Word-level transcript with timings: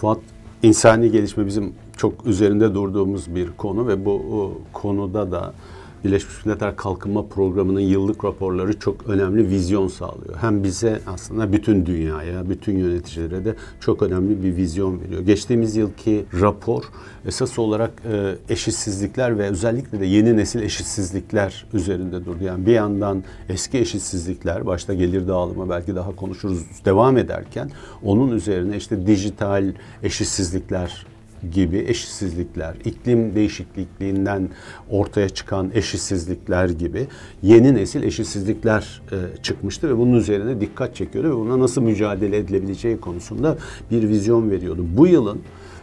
Fuat, 0.00 0.18
insani 0.62 1.10
gelişme 1.10 1.46
bizim 1.46 1.74
çok 1.96 2.26
üzerinde 2.26 2.74
durduğumuz 2.74 3.34
bir 3.34 3.50
konu 3.56 3.88
ve 3.88 4.04
bu 4.04 4.52
konuda 4.72 5.32
da 5.32 5.54
Birleşmiş 6.04 6.46
Milletler 6.46 6.76
Kalkınma 6.76 7.26
Programı'nın 7.26 7.80
yıllık 7.80 8.24
raporları 8.24 8.78
çok 8.78 9.08
önemli 9.08 9.48
vizyon 9.48 9.88
sağlıyor. 9.88 10.36
Hem 10.40 10.64
bize 10.64 11.00
aslında 11.06 11.52
bütün 11.52 11.86
dünyaya, 11.86 12.48
bütün 12.50 12.78
yöneticilere 12.78 13.44
de 13.44 13.54
çok 13.80 14.02
önemli 14.02 14.42
bir 14.42 14.56
vizyon 14.56 15.00
veriyor. 15.00 15.20
Geçtiğimiz 15.20 15.76
yılki 15.76 16.24
rapor 16.40 16.84
esas 17.26 17.58
olarak 17.58 17.90
e, 18.12 18.34
eşitsizlikler 18.48 19.38
ve 19.38 19.48
özellikle 19.48 20.00
de 20.00 20.06
yeni 20.06 20.36
nesil 20.36 20.62
eşitsizlikler 20.62 21.66
üzerinde 21.72 22.24
durdu. 22.24 22.44
Yani 22.44 22.66
bir 22.66 22.72
yandan 22.72 23.24
eski 23.48 23.78
eşitsizlikler, 23.78 24.66
başta 24.66 24.94
gelir 24.94 25.28
dağılımı 25.28 25.70
belki 25.70 25.94
daha 25.94 26.16
konuşuruz, 26.16 26.64
devam 26.84 27.16
ederken 27.16 27.70
onun 28.02 28.30
üzerine 28.30 28.76
işte 28.76 29.06
dijital 29.06 29.72
eşitsizlikler 30.02 31.06
gibi 31.52 31.84
eşitsizlikler, 31.88 32.74
iklim 32.84 33.34
değişikliğinden 33.34 34.48
ortaya 34.90 35.28
çıkan 35.28 35.70
eşitsizlikler 35.74 36.68
gibi 36.68 37.06
yeni 37.42 37.74
nesil 37.74 38.02
eşitsizlikler 38.02 39.02
e, 39.12 39.42
çıkmıştı 39.42 39.88
ve 39.88 39.98
bunun 39.98 40.12
üzerine 40.12 40.60
dikkat 40.60 40.96
çekiyordu 40.96 41.30
ve 41.30 41.36
buna 41.36 41.60
nasıl 41.60 41.82
mücadele 41.82 42.36
edilebileceği 42.36 43.00
konusunda 43.00 43.56
bir 43.90 44.08
vizyon 44.08 44.50
veriyordu. 44.50 44.86
Bu 44.96 45.06
yılın 45.06 45.38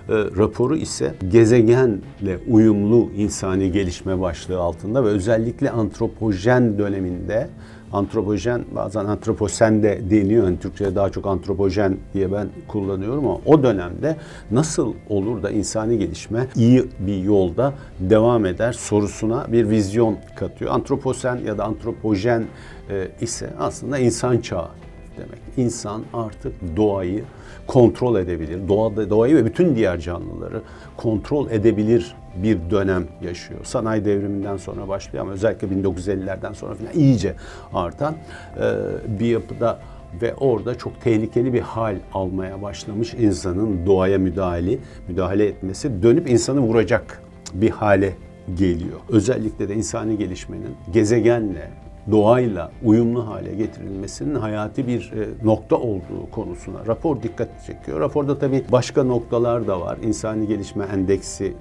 e, 0.10 0.14
raporu 0.14 0.76
ise 0.76 1.16
gezegenle 1.32 2.40
uyumlu 2.50 3.10
insani 3.18 3.72
gelişme 3.72 4.22
başlığı 4.22 4.60
altında 4.60 5.04
ve 5.06 5.08
özellikle 5.08 5.70
antropojen 5.70 6.80
döneminde 6.80 7.50
antropojen 7.94 8.66
bazen 8.76 9.06
antroposen 9.06 9.84
de 9.84 10.02
deniyor. 10.10 10.46
Yani 10.46 10.60
Türkçe'de 10.60 10.96
daha 10.96 11.10
çok 11.10 11.28
antropojen 11.28 11.98
diye 12.14 12.32
ben 12.32 12.48
kullanıyorum 12.68 13.28
ama 13.28 13.40
o 13.46 13.64
dönemde 13.64 14.18
nasıl 14.52 14.94
olur 15.10 15.44
da 15.44 15.52
insani 15.52 16.00
gelişme 16.00 16.48
iyi 16.56 16.86
bir 17.00 17.18
yolda 17.18 17.74
devam 18.00 18.46
eder 18.46 18.74
sorusuna 18.74 19.52
bir 19.52 19.70
vizyon 19.70 20.18
katıyor. 20.36 20.72
Antroposen 20.72 21.36
ya 21.36 21.58
da 21.58 21.64
antropojen 21.64 22.44
e, 22.90 23.08
ise 23.22 23.50
aslında 23.60 23.98
insan 23.98 24.38
çağı 24.38 24.70
demek. 25.18 25.40
İnsan 25.58 26.02
artık 26.14 26.54
doğayı 26.78 27.24
kontrol 27.68 28.20
edebilir. 28.20 28.68
Doğada, 28.68 29.10
doğayı 29.10 29.36
ve 29.36 29.46
bütün 29.46 29.76
diğer 29.76 30.00
canlıları 30.00 30.62
kontrol 30.98 31.50
edebilir 31.50 32.16
bir 32.44 32.58
dönem 32.70 33.08
yaşıyor. 33.22 33.60
Sanayi 33.64 34.06
devriminden 34.06 34.58
sonra 34.58 34.88
başlıyor 34.88 35.26
ama 35.26 35.34
özellikle 35.34 35.68
1950'lerden 35.68 36.54
sonra 36.54 36.76
falan 36.76 36.94
iyice 36.94 37.36
artan 37.74 38.16
e, 38.60 39.20
bir 39.20 39.26
yapıda 39.26 39.80
ve 40.22 40.36
orada 40.36 40.78
çok 40.78 41.02
tehlikeli 41.02 41.54
bir 41.54 41.62
hal 41.62 41.96
almaya 42.14 42.62
başlamış 42.62 43.14
insanın 43.14 43.86
doğaya 43.86 44.18
müdahale 44.18 44.78
müdahale 45.08 45.46
etmesi 45.46 46.04
dönüp 46.04 46.30
insanı 46.30 46.60
vuracak 46.60 47.22
bir 47.54 47.70
hale 47.70 48.14
geliyor. 48.56 49.00
Özellikle 49.10 49.70
de 49.70 49.76
insani 49.76 50.18
gelişmenin 50.18 50.76
gezegenle 50.94 51.70
doğayla 52.12 52.72
uyumlu 52.84 53.28
hale 53.28 53.56
getirilmesinin 53.56 54.36
hayati 54.36 54.88
bir 54.88 55.12
e, 55.16 55.46
nokta 55.46 55.76
olduğu 55.76 56.32
konusuna 56.32 56.86
rapor 56.88 57.22
dikkat 57.22 57.66
çekiyor. 57.68 58.00
Raporda 58.00 58.40
tabii 58.40 58.64
başka 58.72 59.04
noktalar 59.04 59.68
da 59.68 59.82
var. 59.82 59.98
İnsani 60.04 60.48
gelişme 60.48 60.86
endeksi 60.94 61.54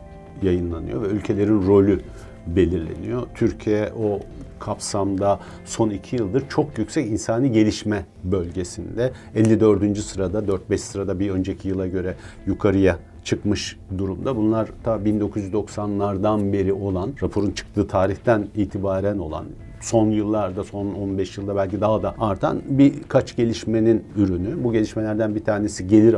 yayınlanıyor 0.42 1.02
ve 1.02 1.06
ülkelerin 1.06 1.66
rolü 1.66 2.00
belirleniyor. 2.46 3.22
Türkiye 3.34 3.92
o 4.02 4.20
kapsamda 4.58 5.40
son 5.64 5.90
iki 5.90 6.16
yıldır 6.16 6.48
çok 6.48 6.78
yüksek 6.78 7.10
insani 7.10 7.52
gelişme 7.52 8.04
bölgesinde 8.24 9.12
54. 9.34 9.98
sırada 9.98 10.38
4-5 10.38 10.78
sırada 10.78 11.20
bir 11.20 11.30
önceki 11.30 11.68
yıla 11.68 11.86
göre 11.86 12.14
yukarıya 12.46 12.98
çıkmış 13.24 13.78
durumda. 13.98 14.36
Bunlar 14.36 14.68
ta 14.84 14.96
1990'lardan 14.96 16.52
beri 16.52 16.72
olan, 16.72 17.12
raporun 17.22 17.50
çıktığı 17.50 17.88
tarihten 17.88 18.48
itibaren 18.56 19.18
olan 19.18 19.44
son 19.80 20.10
yıllarda, 20.10 20.64
son 20.64 20.86
15 20.86 21.38
yılda 21.38 21.56
belki 21.56 21.80
daha 21.80 22.02
da 22.02 22.14
artan 22.18 22.62
birkaç 22.68 23.36
gelişmenin 23.36 24.04
ürünü. 24.16 24.64
Bu 24.64 24.72
gelişmelerden 24.72 25.34
bir 25.34 25.44
tanesi 25.44 25.86
gelir 25.86 26.14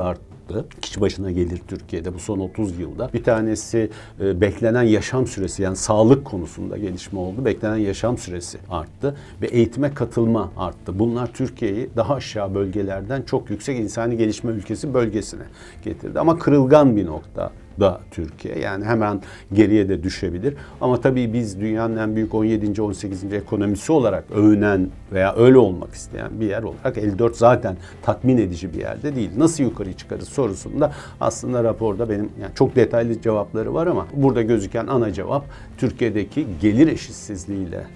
art 0.55 0.81
Kişi 0.81 1.01
başına 1.01 1.31
gelir 1.31 1.61
Türkiye'de 1.69 2.15
bu 2.15 2.19
son 2.19 2.39
30 2.39 2.79
yılda. 2.79 3.11
Bir 3.15 3.25
tanesi 3.25 3.91
e, 4.21 4.41
beklenen 4.41 4.83
yaşam 4.83 5.27
süresi 5.27 5.63
yani 5.63 5.77
sağlık 5.77 6.25
konusunda 6.25 6.77
gelişme 6.77 7.19
oldu. 7.19 7.45
Beklenen 7.45 7.77
yaşam 7.77 8.19
süresi 8.19 8.59
arttı 8.71 9.17
ve 9.43 9.47
eğitime 9.47 9.95
katılma 9.95 10.53
arttı. 10.57 10.99
Bunlar 10.99 11.33
Türkiye'yi 11.33 11.91
daha 11.97 12.15
aşağı 12.15 12.55
bölgelerden 12.55 13.23
çok 13.23 13.51
yüksek 13.51 13.79
insani 13.79 14.17
gelişme 14.17 14.53
ülkesi 14.53 14.95
bölgesine 14.95 15.45
getirdi. 15.85 16.21
Ama 16.21 16.39
kırılgan 16.39 16.97
bir 16.97 17.07
nokta 17.07 17.51
da 17.81 18.01
Türkiye. 18.11 18.59
Yani 18.59 18.85
hemen 18.85 19.21
geriye 19.53 19.89
de 19.89 20.03
düşebilir. 20.03 20.55
Ama 20.81 21.01
tabii 21.01 21.33
biz 21.33 21.61
dünyanın 21.61 21.97
en 21.97 22.17
büyük 22.17 22.35
17. 22.35 22.83
18. 22.83 23.33
ekonomisi 23.33 23.93
olarak 23.93 24.25
övünen 24.35 24.89
veya 25.13 25.37
öyle 25.37 25.59
olmak 25.59 25.95
isteyen 25.95 26.41
bir 26.41 26.47
yer 26.47 26.63
olarak 26.63 26.99
54 26.99 27.37
zaten 27.37 27.77
tatmin 28.03 28.39
edici 28.39 28.73
bir 28.73 28.79
yerde 28.79 29.17
değil. 29.17 29.31
Nasıl 29.39 29.65
yukarı 29.65 29.93
çıkarız 29.93 30.29
sorusunda 30.29 30.93
aslında 31.21 31.65
raporda 31.65 32.09
benim 32.09 32.31
yani 32.43 32.55
çok 32.55 32.77
detaylı 32.77 33.21
cevapları 33.21 33.75
var 33.75 33.87
ama 33.87 34.07
burada 34.15 34.43
gözüken 34.43 34.87
ana 34.87 35.13
cevap 35.13 35.45
Türkiye'deki 35.79 36.47
gelir 36.61 36.89
eşitsizliğiyle 36.89 37.87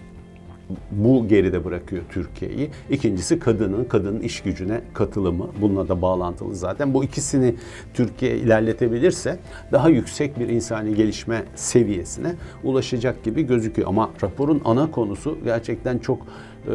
bu 0.91 1.29
geride 1.29 1.65
bırakıyor 1.65 2.03
Türkiye'yi. 2.11 2.71
İkincisi 2.91 3.39
kadının, 3.39 3.85
kadının 3.85 4.21
iş 4.21 4.41
gücüne 4.41 4.81
katılımı. 4.95 5.47
Bununla 5.61 5.89
da 5.89 6.03
bağlantılı 6.03 6.55
zaten. 6.55 6.95
Bu 6.95 7.05
ikisini 7.05 7.55
Türkiye 7.95 8.37
ilerletebilirse 8.37 9.39
daha 9.73 9.89
yüksek 9.89 10.39
bir 10.39 10.49
insani 10.49 10.95
gelişme 10.95 11.45
seviyesine 11.55 12.35
ulaşacak 12.65 13.25
gibi 13.25 13.43
gözüküyor. 13.43 13.89
Ama 13.89 14.11
raporun 14.23 14.61
ana 14.65 14.91
konusu 14.91 15.39
gerçekten 15.45 15.99
çok 15.99 16.19
e, 16.67 16.73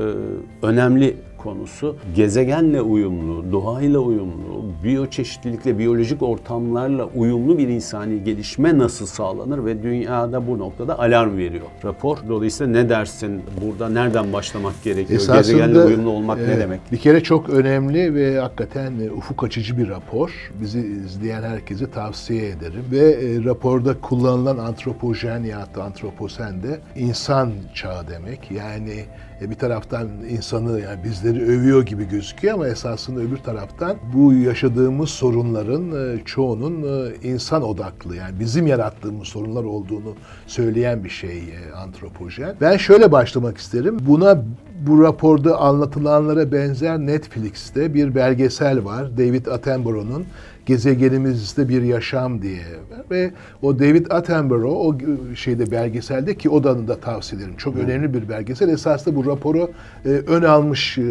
önemli 0.61 1.17
konusu 1.45 1.95
gezegenle 2.15 2.81
uyumlu, 2.81 3.51
doğayla 3.51 3.99
uyumlu, 3.99 4.65
biyoçeşitlilikle, 4.83 5.77
biyolojik 5.77 6.23
ortamlarla 6.23 7.05
uyumlu 7.05 7.57
bir 7.57 7.67
insani 7.67 8.23
gelişme 8.23 8.77
nasıl 8.77 9.05
sağlanır 9.05 9.65
ve 9.65 9.83
dünyada 9.83 10.47
bu 10.47 10.59
noktada 10.59 10.99
alarm 10.99 11.37
veriyor 11.37 11.65
rapor. 11.83 12.17
Dolayısıyla 12.29 12.73
ne 12.73 12.89
dersin? 12.89 13.41
Burada 13.61 13.89
nereden 13.89 14.33
başlamak 14.33 14.83
gerekiyor? 14.83 15.19
Esasında, 15.19 15.37
gezegenle 15.37 15.79
uyumlu 15.79 16.09
olmak 16.09 16.39
e, 16.39 16.47
ne 16.47 16.59
demek? 16.59 16.79
Bir 16.91 16.97
kere 16.97 17.23
çok 17.23 17.49
önemli 17.49 18.15
ve 18.15 18.39
hakikaten 18.39 18.99
e, 18.99 19.11
ufuk 19.11 19.43
açıcı 19.43 19.77
bir 19.77 19.89
rapor. 19.89 20.51
Bizi 20.61 20.79
izleyen 20.79 21.43
herkese 21.43 21.91
tavsiye 21.91 22.47
ederim. 22.47 22.85
Ve 22.91 23.11
e, 23.11 23.43
raporda 23.43 24.01
kullanılan 24.01 24.57
antropojen 24.57 25.43
ya 25.43 25.67
da 25.75 25.83
antroposen 25.83 26.63
de 26.63 26.79
insan 26.95 27.51
çağı 27.73 28.07
demek. 28.07 28.51
Yani 28.51 29.05
e, 29.41 29.49
bir 29.49 29.55
taraftan 29.55 30.07
insanı 30.29 30.79
yani 30.79 31.03
bizleri 31.03 31.34
övüyor 31.41 31.85
gibi 31.85 32.07
gözüküyor 32.07 32.53
ama 32.53 32.67
esasında 32.67 33.19
öbür 33.19 33.37
taraftan 33.37 33.97
bu 34.13 34.33
yaşadığımız 34.33 35.09
sorunların 35.09 35.91
e, 35.91 36.23
çoğunun 36.25 36.83
e, 36.83 37.15
insan 37.27 37.63
odaklı 37.63 38.15
yani 38.15 38.39
bizim 38.39 38.67
yarattığımız 38.67 39.27
sorunlar 39.27 39.63
olduğunu 39.63 40.13
söyleyen 40.47 41.03
bir 41.03 41.09
şey 41.09 41.43
antropojen. 41.75 42.55
Ben 42.61 42.77
şöyle 42.77 43.11
başlamak 43.11 43.57
isterim. 43.57 43.97
Buna 44.01 44.43
bu 44.87 45.03
raporda 45.03 45.57
anlatılanlara 45.57 46.51
benzer 46.51 46.99
Netflix'te 46.99 47.93
bir 47.93 48.15
belgesel 48.15 48.85
var. 48.85 49.17
David 49.17 49.45
Attenborough'un 49.45 50.25
Gezegenimizde 50.65 51.69
Bir 51.69 51.81
Yaşam 51.81 52.41
diye 52.41 52.63
ve 53.11 53.31
o 53.61 53.79
David 53.79 54.05
Attenborough 54.09 54.77
o 54.77 54.95
şeyde 55.35 55.71
belgeselde 55.71 56.37
ki 56.37 56.49
o 56.49 56.63
da 56.63 56.87
da 56.87 56.99
tavsiye 56.99 57.41
ederim. 57.41 57.57
Çok 57.57 57.75
hmm. 57.75 57.81
önemli 57.81 58.13
bir 58.13 58.29
belgesel. 58.29 58.69
Esasında 58.69 59.15
bu 59.15 59.25
raporu 59.25 59.71
e, 60.05 60.09
ön 60.09 60.43
almış 60.43 60.97
e, 60.97 61.01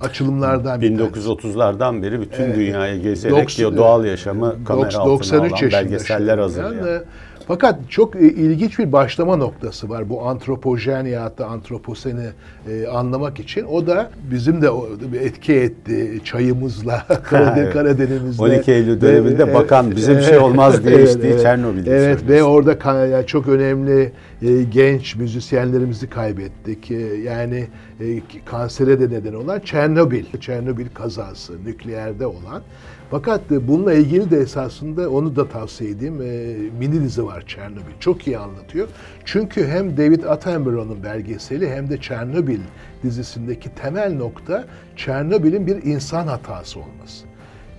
açılımlardan 0.00 0.80
bir 0.80 0.90
1930'lardan 0.98 2.02
beri 2.02 2.20
bütün 2.20 2.44
evet. 2.44 2.56
dünyaya 2.56 2.96
gezerek 2.96 3.36
90, 3.36 3.76
doğal 3.76 4.04
yaşamı 4.04 4.64
kamera 4.64 4.98
altına 4.98 5.38
alan 5.38 5.50
belgeseller 5.72 6.38
hazırlıyor. 6.38 6.86
Yani, 6.86 7.02
fakat 7.48 7.78
çok 7.88 8.16
e, 8.16 8.20
ilginç 8.20 8.78
bir 8.78 8.92
başlama 8.92 9.36
noktası 9.36 9.88
var 9.88 10.08
bu 10.08 10.26
antropojen 10.26 11.04
ya 11.04 11.32
da 11.38 11.46
antroposeni 11.46 12.26
e, 12.70 12.86
anlamak 12.86 13.40
için. 13.40 13.64
O 13.64 13.86
da 13.86 14.10
bizim 14.30 14.62
de 14.62 14.70
etki 15.20 15.54
etti 15.54 16.20
çayımızla, 16.24 17.06
Karadeniz, 17.24 17.72
Karadeniz'de. 17.72 18.42
12 18.42 18.72
Eylül 18.72 19.00
döneminde 19.00 19.42
e, 19.42 19.54
bakan 19.54 19.90
bize 19.90 20.16
bir 20.16 20.22
şey 20.22 20.38
olmaz 20.38 20.84
diye 20.84 20.94
evet, 20.94 21.08
işte 21.08 21.28
evet, 21.28 21.42
Çernobil'de 21.42 21.96
Evet 21.96 22.28
ve 22.28 22.42
orada 22.42 23.06
yani 23.06 23.26
çok 23.26 23.48
önemli 23.48 24.12
e, 24.42 24.62
genç 24.62 25.16
müzisyenlerimizi 25.16 26.10
kaybettik. 26.10 26.90
E, 26.90 26.94
yani 27.24 27.66
e, 28.00 28.20
kansere 28.44 29.00
de 29.00 29.14
neden 29.14 29.34
olan 29.34 29.60
Çernobil, 29.60 30.24
Çernobil 30.40 30.86
kazası, 30.94 31.64
nükleerde 31.64 32.26
olan. 32.26 32.62
Fakat 33.10 33.40
bununla 33.50 33.94
ilgili 33.94 34.30
de 34.30 34.38
esasında 34.38 35.10
onu 35.10 35.36
da 35.36 35.48
tavsiye 35.48 35.90
edeyim. 35.90 36.22
E, 36.22 36.56
mini 36.78 37.02
dizi 37.02 37.26
var 37.26 37.44
Çernobil. 37.46 37.92
Çok 38.00 38.26
iyi 38.26 38.38
anlatıyor. 38.38 38.88
Çünkü 39.24 39.66
hem 39.66 39.96
David 39.96 40.24
Attenborough'un 40.24 41.02
belgeseli 41.02 41.70
hem 41.70 41.90
de 41.90 42.00
Çernobil 42.00 42.60
dizisindeki 43.02 43.74
temel 43.74 44.14
nokta 44.16 44.64
Çernobil'in 44.96 45.66
bir 45.66 45.82
insan 45.82 46.26
hatası 46.26 46.78
olması. 46.80 47.28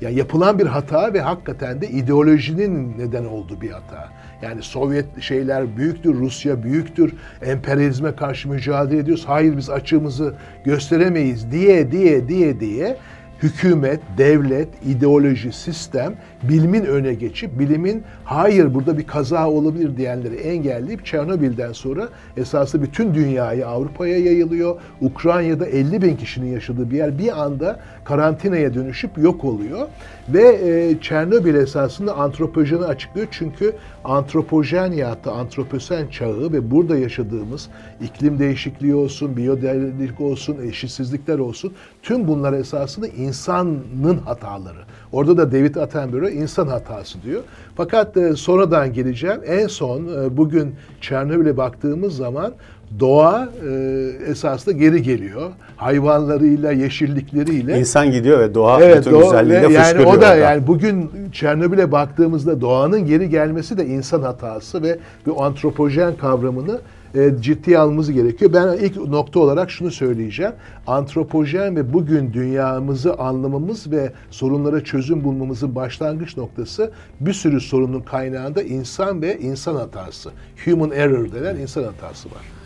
Yani 0.02 0.16
yapılan 0.16 0.60
bir 0.60 0.66
hata 0.66 1.14
ve 1.14 1.22
hakikaten 1.22 1.82
de 1.82 1.90
ideolojinin 1.90 2.98
neden 2.98 3.26
olduğu 3.26 3.62
bir 3.62 3.70
hata. 3.70 4.10
Yani 4.42 4.64
Sovyet 4.64 5.22
şeyler 5.22 5.78
büyüktür, 5.78 6.14
Rusya 6.14 6.64
büyüktür, 6.64 7.14
emperyalizme 7.42 8.16
karşı 8.16 8.50
mücadele 8.50 9.00
ediyoruz. 9.00 9.24
Hayır 9.28 9.58
biz 9.58 9.70
açığımızı 9.70 10.34
gösteremeyiz 10.66 11.52
diye 11.52 11.92
diye 11.92 12.28
diye 12.28 12.60
diye 12.60 12.98
hükümet, 13.44 14.00
devlet, 14.18 14.68
ideoloji, 14.86 15.52
sistem 15.52 16.14
bilimin 16.44 16.86
öne 16.86 17.14
geçip 17.14 17.60
bilimin 17.60 18.04
hayır 18.24 18.74
burada 18.74 18.98
bir 18.98 19.08
kaza 19.08 19.50
olabilir 19.50 19.98
diyenleri 19.98 20.36
engelleyip 20.36 21.06
Çernobil'den 21.06 21.72
sonra 21.72 22.10
esaslı 22.38 22.82
bütün 22.82 23.14
dünyayı 23.14 23.68
Avrupa'ya 23.68 24.18
yayılıyor. 24.18 24.82
Ukrayna'da 25.02 25.66
50 25.66 26.02
bin 26.02 26.16
kişinin 26.16 26.52
yaşadığı 26.52 26.92
bir 26.92 26.98
yer 26.98 27.20
bir 27.20 27.42
anda 27.44 27.80
karantinaya 28.10 28.74
dönüşüp 28.74 29.18
yok 29.18 29.44
oluyor. 29.44 29.88
Ve 30.30 30.42
e, 30.42 31.02
Çernobil 31.02 31.56
esasında 31.56 32.16
antropojeni 32.16 32.86
açıklıyor. 32.86 33.28
Çünkü 33.32 33.76
antropojen 34.04 34.92
ya 34.92 35.18
da 35.26 35.32
antroposen 35.32 36.08
çağı 36.08 36.54
ve 36.54 36.72
burada 36.72 36.98
yaşadığımız 36.98 37.70
iklim 38.02 38.40
değişikliği 38.40 38.96
olsun, 38.96 39.38
biyodellik 39.38 40.22
olsun, 40.22 40.58
eşitsizlikler 40.68 41.40
olsun 41.40 41.74
tüm 42.04 42.28
bunlar 42.28 42.54
esasında 42.54 43.08
insanın 43.08 44.18
hataları. 44.26 44.80
Orada 45.12 45.38
da 45.38 45.52
David 45.52 45.76
Attenborough 45.76 46.32
insan 46.32 46.68
hatası 46.68 47.24
diyor. 47.24 47.44
Fakat 47.76 48.18
e, 48.18 48.36
sonradan 48.36 48.94
geleceğim. 48.94 49.42
En 49.48 49.68
son 49.68 50.08
e, 50.08 50.38
bugün 50.38 50.76
Çernobil'e 51.02 51.58
baktığımız 51.58 52.16
zaman 52.16 52.54
doğa 53.00 53.50
e, 53.70 54.32
esasında 54.32 54.76
geri 54.78 55.02
geliyor. 55.02 55.52
Hayvanlarıyla, 55.76 56.72
yeşillikleriyle. 56.72 57.80
İnsan 57.80 58.12
gidiyor 58.12 58.40
ve 58.40 58.56
doğa 58.56 58.82
evet, 58.82 59.00
bütün 59.00 59.12
doğa, 59.12 59.24
güzelliğiyle 59.24 59.74
yani 59.74 59.84
fışkırıyor. 59.84 60.06
o 60.06 60.12
da 60.12 60.16
orada. 60.16 60.36
yani 60.36 60.68
bugün 60.68 61.12
Çernobil'e 61.32 61.92
baktığımızda 61.92 62.62
doğanın 62.62 63.06
geri 63.06 63.30
gelmesi 63.30 63.78
de 63.78 63.86
insan 63.86 64.22
hatası 64.22 64.84
ve 64.84 65.00
bu 65.26 65.44
antropojen 65.44 66.16
kavramını 66.16 66.80
e, 67.16 67.32
ciddiye 67.42 67.80
almamız 67.80 68.12
gerekiyor. 68.12 68.54
Ben 68.54 68.78
ilk 68.86 69.08
nokta 69.08 69.40
olarak 69.40 69.72
şunu 69.72 69.92
söyleyeceğim. 69.92 70.54
Antropojen 70.88 71.76
ve 71.76 71.94
bugün 71.94 72.34
dünyamızı 72.34 73.14
anlamamız 73.14 73.92
ve 73.92 74.12
sorunlara 74.32 74.84
çözüm 74.84 75.24
bulmamızın 75.24 75.76
başlangıç 75.76 76.38
noktası 76.38 76.92
bir 77.20 77.34
sürü 77.34 77.62
sorunun 77.62 78.02
kaynağında 78.02 78.62
insan 78.62 79.22
ve 79.22 79.40
insan 79.40 79.76
hatası. 79.76 80.30
Human 80.66 80.92
error 80.92 81.32
denen 81.32 81.56
insan 81.56 81.84
hatası 81.84 82.30
var. 82.30 82.59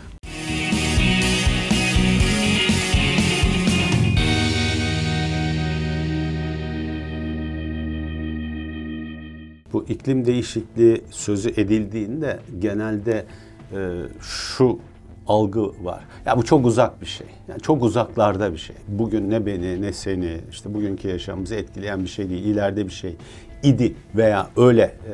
Bu 9.84 9.92
iklim 9.92 10.26
değişikliği 10.26 11.04
sözü 11.10 11.48
edildiğinde 11.48 12.38
genelde 12.58 13.24
e, 13.72 13.90
şu 14.20 14.78
algı 15.26 15.84
var. 15.84 16.04
Ya 16.26 16.36
bu 16.36 16.44
çok 16.44 16.66
uzak 16.66 17.00
bir 17.00 17.06
şey. 17.06 17.26
Yani 17.48 17.60
çok 17.60 17.82
uzaklarda 17.82 18.52
bir 18.52 18.58
şey. 18.58 18.76
Bugün 18.88 19.30
ne 19.30 19.46
beni 19.46 19.82
ne 19.82 19.92
seni 19.92 20.40
işte 20.50 20.74
bugünkü 20.74 21.08
yaşamımızı 21.08 21.54
etkileyen 21.54 22.02
bir 22.02 22.08
şey 22.08 22.30
değil. 22.30 22.44
İleride 22.44 22.86
bir 22.86 22.92
şey 22.92 23.16
idi 23.62 23.94
veya 24.14 24.46
öyle 24.56 24.82
e, 24.82 25.12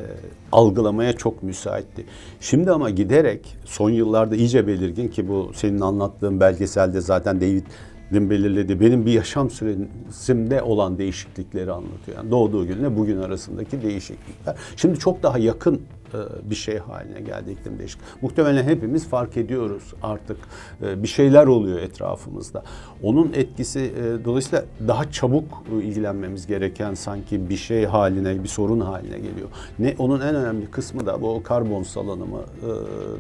algılamaya 0.53 1.13
çok 1.13 1.43
müsaitti. 1.43 2.05
Şimdi 2.41 2.71
ama 2.71 2.91
giderek 2.91 3.57
son 3.65 3.91
yıllarda 3.91 4.37
iyice 4.37 4.67
belirgin 4.67 5.09
ki 5.09 5.29
bu 5.29 5.53
senin 5.55 5.81
anlattığın 5.81 6.41
belgeselde 6.41 7.01
zaten 7.01 7.41
David 7.41 7.65
belirledi. 8.13 8.81
Benim 8.81 9.07
bir 9.07 9.13
yaşam 9.13 9.51
süresimde 9.51 10.63
olan 10.63 10.99
değişiklikleri 10.99 11.73
anlatıyor. 11.73 12.17
Yani 12.17 12.31
doğduğu 12.31 12.67
günle 12.67 12.97
bugün 12.97 13.19
arasındaki 13.19 13.83
değişiklikler. 13.83 14.57
Şimdi 14.77 14.99
çok 14.99 15.23
daha 15.23 15.39
yakın 15.39 15.81
e, 16.15 16.51
bir 16.51 16.55
şey 16.55 16.79
haline 16.79 17.21
geldi 17.21 17.51
iklim 17.51 17.79
değişikliği. 17.79 18.05
Muhtemelen 18.23 18.65
hepimiz 18.65 19.09
fark 19.09 19.37
ediyoruz 19.37 19.95
artık 20.03 20.37
e, 20.83 21.03
bir 21.03 21.09
şeyler 21.09 21.47
oluyor 21.47 21.79
etrafımızda. 21.79 22.63
Onun 23.03 23.33
etkisi 23.33 23.81
e, 23.81 24.25
dolayısıyla 24.25 24.65
daha 24.89 25.11
çabuk 25.11 25.65
ilgilenmemiz 25.83 26.47
gereken 26.47 26.95
sanki 26.95 27.51
bir 27.51 27.57
şey 27.57 27.85
haline, 27.85 28.43
bir 28.43 28.49
sorun 28.49 28.81
haline 28.81 29.19
geliyor. 29.19 29.49
Ne 29.79 29.95
onun 29.99 30.21
en 30.21 30.35
önemli 30.35 30.67
kısmı 30.67 31.07
da 31.07 31.23
bu 31.23 31.43
karbon 31.43 31.83
salınımı 31.83 32.41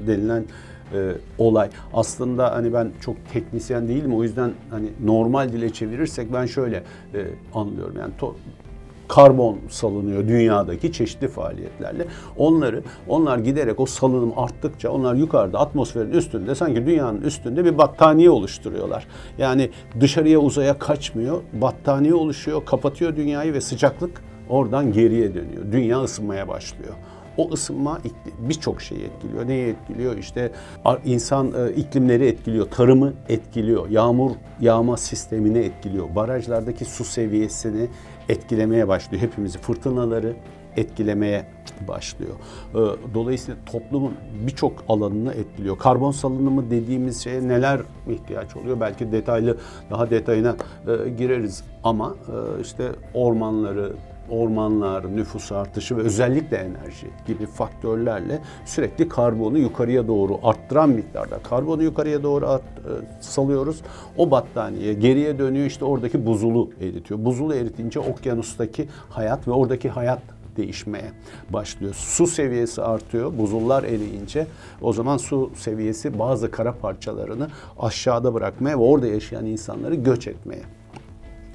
denilen 0.06 0.44
e, 0.94 1.12
olay. 1.38 1.68
Aslında 1.94 2.54
hani 2.54 2.72
ben 2.72 2.90
çok 3.00 3.16
teknisyen 3.32 3.88
değilim 3.88 4.14
o 4.14 4.22
yüzden 4.22 4.50
hani 4.70 4.88
normal 5.04 5.52
dile 5.52 5.72
çevirirsek 5.72 6.32
ben 6.32 6.46
şöyle 6.46 6.76
e, 7.14 7.26
anlıyorum. 7.54 7.96
Yani 7.98 8.12
to, 8.18 8.34
karbon 9.10 9.58
salınıyor 9.68 10.28
dünyadaki 10.28 10.92
çeşitli 10.92 11.28
faaliyetlerle. 11.28 12.06
Onları 12.36 12.82
onlar 13.08 13.38
giderek 13.38 13.80
o 13.80 13.86
salınım 13.86 14.32
arttıkça 14.36 14.90
onlar 14.90 15.14
yukarıda 15.14 15.58
atmosferin 15.58 16.10
üstünde 16.10 16.54
sanki 16.54 16.86
dünyanın 16.86 17.20
üstünde 17.20 17.64
bir 17.64 17.78
battaniye 17.78 18.30
oluşturuyorlar. 18.30 19.06
Yani 19.38 19.70
dışarıya 20.00 20.38
uzaya 20.38 20.78
kaçmıyor. 20.78 21.42
Battaniye 21.52 22.14
oluşuyor, 22.14 22.64
kapatıyor 22.64 23.16
dünyayı 23.16 23.54
ve 23.54 23.60
sıcaklık 23.60 24.22
oradan 24.48 24.92
geriye 24.92 25.34
dönüyor. 25.34 25.72
Dünya 25.72 26.02
ısınmaya 26.02 26.48
başlıyor. 26.48 26.94
O 27.40 27.50
ısınma 27.52 28.00
birçok 28.38 28.82
şeyi 28.82 29.04
etkiliyor. 29.04 29.48
Neyi 29.48 29.66
etkiliyor? 29.68 30.16
İşte 30.16 30.52
insan 31.04 31.46
e, 31.46 31.72
iklimleri 31.72 32.26
etkiliyor, 32.26 32.70
tarımı 32.70 33.12
etkiliyor, 33.28 33.88
yağmur 33.88 34.30
yağma 34.60 34.96
sistemini 34.96 35.58
etkiliyor, 35.58 36.14
barajlardaki 36.14 36.84
su 36.84 37.04
seviyesini 37.04 37.88
etkilemeye 38.28 38.88
başlıyor. 38.88 39.22
Hepimizi 39.22 39.58
fırtınaları 39.58 40.36
etkilemeye 40.76 41.46
başlıyor. 41.88 42.34
E, 42.74 42.78
dolayısıyla 43.14 43.60
toplumun 43.66 44.14
birçok 44.46 44.84
alanını 44.88 45.34
etkiliyor. 45.34 45.78
Karbon 45.78 46.10
salınımı 46.10 46.70
dediğimiz 46.70 47.24
şeye 47.24 47.48
neler 47.48 47.80
ihtiyaç 48.08 48.56
oluyor? 48.56 48.80
Belki 48.80 49.12
detaylı 49.12 49.56
daha 49.90 50.10
detayına 50.10 50.56
e, 50.86 51.08
gireriz 51.10 51.64
ama 51.84 52.14
işte 52.62 52.88
ormanları, 53.14 53.92
ormanlar, 54.30 55.16
nüfus 55.16 55.52
artışı 55.52 55.96
ve 55.96 56.00
özellikle 56.00 56.56
enerji 56.56 57.06
gibi 57.26 57.46
faktörlerle 57.46 58.38
sürekli 58.64 59.08
karbonu 59.08 59.58
yukarıya 59.58 60.08
doğru 60.08 60.38
arttıran 60.42 60.88
miktarda 60.90 61.38
karbonu 61.38 61.82
yukarıya 61.82 62.22
doğru 62.22 62.48
art, 62.48 62.62
e, 62.62 63.22
salıyoruz. 63.22 63.80
O 64.16 64.30
battaniye 64.30 64.92
geriye 64.94 65.38
dönüyor 65.38 65.66
işte 65.66 65.84
oradaki 65.84 66.26
buzulu 66.26 66.70
eritiyor. 66.80 67.24
Buzulu 67.24 67.54
eritince 67.54 68.00
okyanustaki 68.00 68.88
hayat 69.08 69.48
ve 69.48 69.52
oradaki 69.52 69.88
hayat 69.88 70.22
değişmeye 70.56 71.12
başlıyor. 71.50 71.94
Su 71.94 72.26
seviyesi 72.26 72.82
artıyor. 72.82 73.38
Buzullar 73.38 73.84
eriyince 73.84 74.46
o 74.80 74.92
zaman 74.92 75.16
su 75.16 75.50
seviyesi 75.54 76.18
bazı 76.18 76.50
kara 76.50 76.74
parçalarını 76.74 77.48
aşağıda 77.78 78.34
bırakmaya 78.34 78.78
ve 78.78 78.82
orada 78.82 79.06
yaşayan 79.06 79.46
insanları 79.46 79.94
göç 79.94 80.26
etmeye 80.26 80.62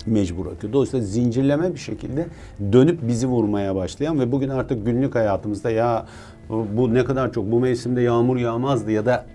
mecbur 0.05 0.45
akıyor. 0.45 0.73
Dolayısıyla 0.73 1.05
zincirleme 1.05 1.73
bir 1.73 1.79
şekilde 1.79 2.27
dönüp 2.71 3.07
bizi 3.07 3.27
vurmaya 3.27 3.75
başlayan 3.75 4.19
ve 4.19 4.31
bugün 4.31 4.49
artık 4.49 4.85
günlük 4.85 5.15
hayatımızda 5.15 5.71
ya 5.71 6.05
bu 6.49 6.93
ne 6.93 7.05
kadar 7.05 7.33
çok 7.33 7.51
bu 7.51 7.59
mevsimde 7.59 8.01
yağmur 8.01 8.37
yağmazdı 8.37 8.91
ya 8.91 9.05
da 9.05 9.25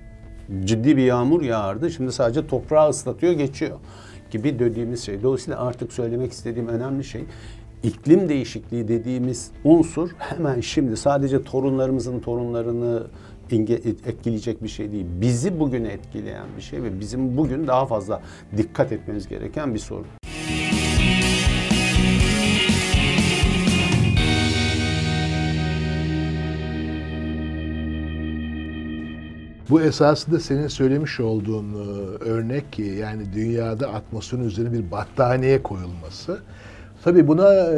ciddi 0.65 0.97
bir 0.97 1.03
yağmur 1.03 1.43
yağardı. 1.43 1.91
Şimdi 1.91 2.13
sadece 2.13 2.47
toprağı 2.47 2.89
ıslatıyor 2.91 3.33
geçiyor 3.33 3.79
gibi 4.31 4.59
dediğimiz 4.59 5.05
şey. 5.05 5.23
Dolayısıyla 5.23 5.61
artık 5.61 5.93
söylemek 5.93 6.33
istediğim 6.33 6.69
önemli 6.69 7.05
şey 7.05 7.25
iklim 7.83 8.29
değişikliği 8.29 8.89
dediğimiz 8.89 9.51
unsur 9.65 10.11
hemen 10.19 10.61
şimdi 10.61 10.97
sadece 10.97 11.45
torunlarımızın 11.45 12.21
torunlarını 12.21 13.07
etkileyecek 14.07 14.63
bir 14.63 14.69
şey 14.69 14.93
değil. 14.93 15.07
Bizi 15.21 15.61
bugün 15.61 15.85
etkileyen 15.85 16.47
bir 16.57 16.63
şey 16.63 16.83
ve 16.83 17.01
bizim 17.01 17.37
bugün 17.37 17.67
daha 17.67 17.87
fazla 17.87 18.23
dikkat 18.57 18.93
etmemiz 18.93 19.29
gereken 19.29 19.75
bir 19.75 19.79
sorun. 19.79 20.20
Bu 29.71 29.81
esasında 29.81 30.41
senin 30.41 30.69
söylemiş 30.69 31.21
olduğun 31.21 31.75
e, 31.75 31.77
örnek 32.25 32.73
ki 32.73 32.83
yani 32.83 33.33
dünyada 33.33 33.93
atmosferin 33.93 34.45
üzerine 34.45 34.73
bir 34.73 34.91
battaniye 34.91 35.63
koyulması. 35.63 36.41
Tabii 37.05 37.29
buna 37.29 37.55
e, 37.55 37.77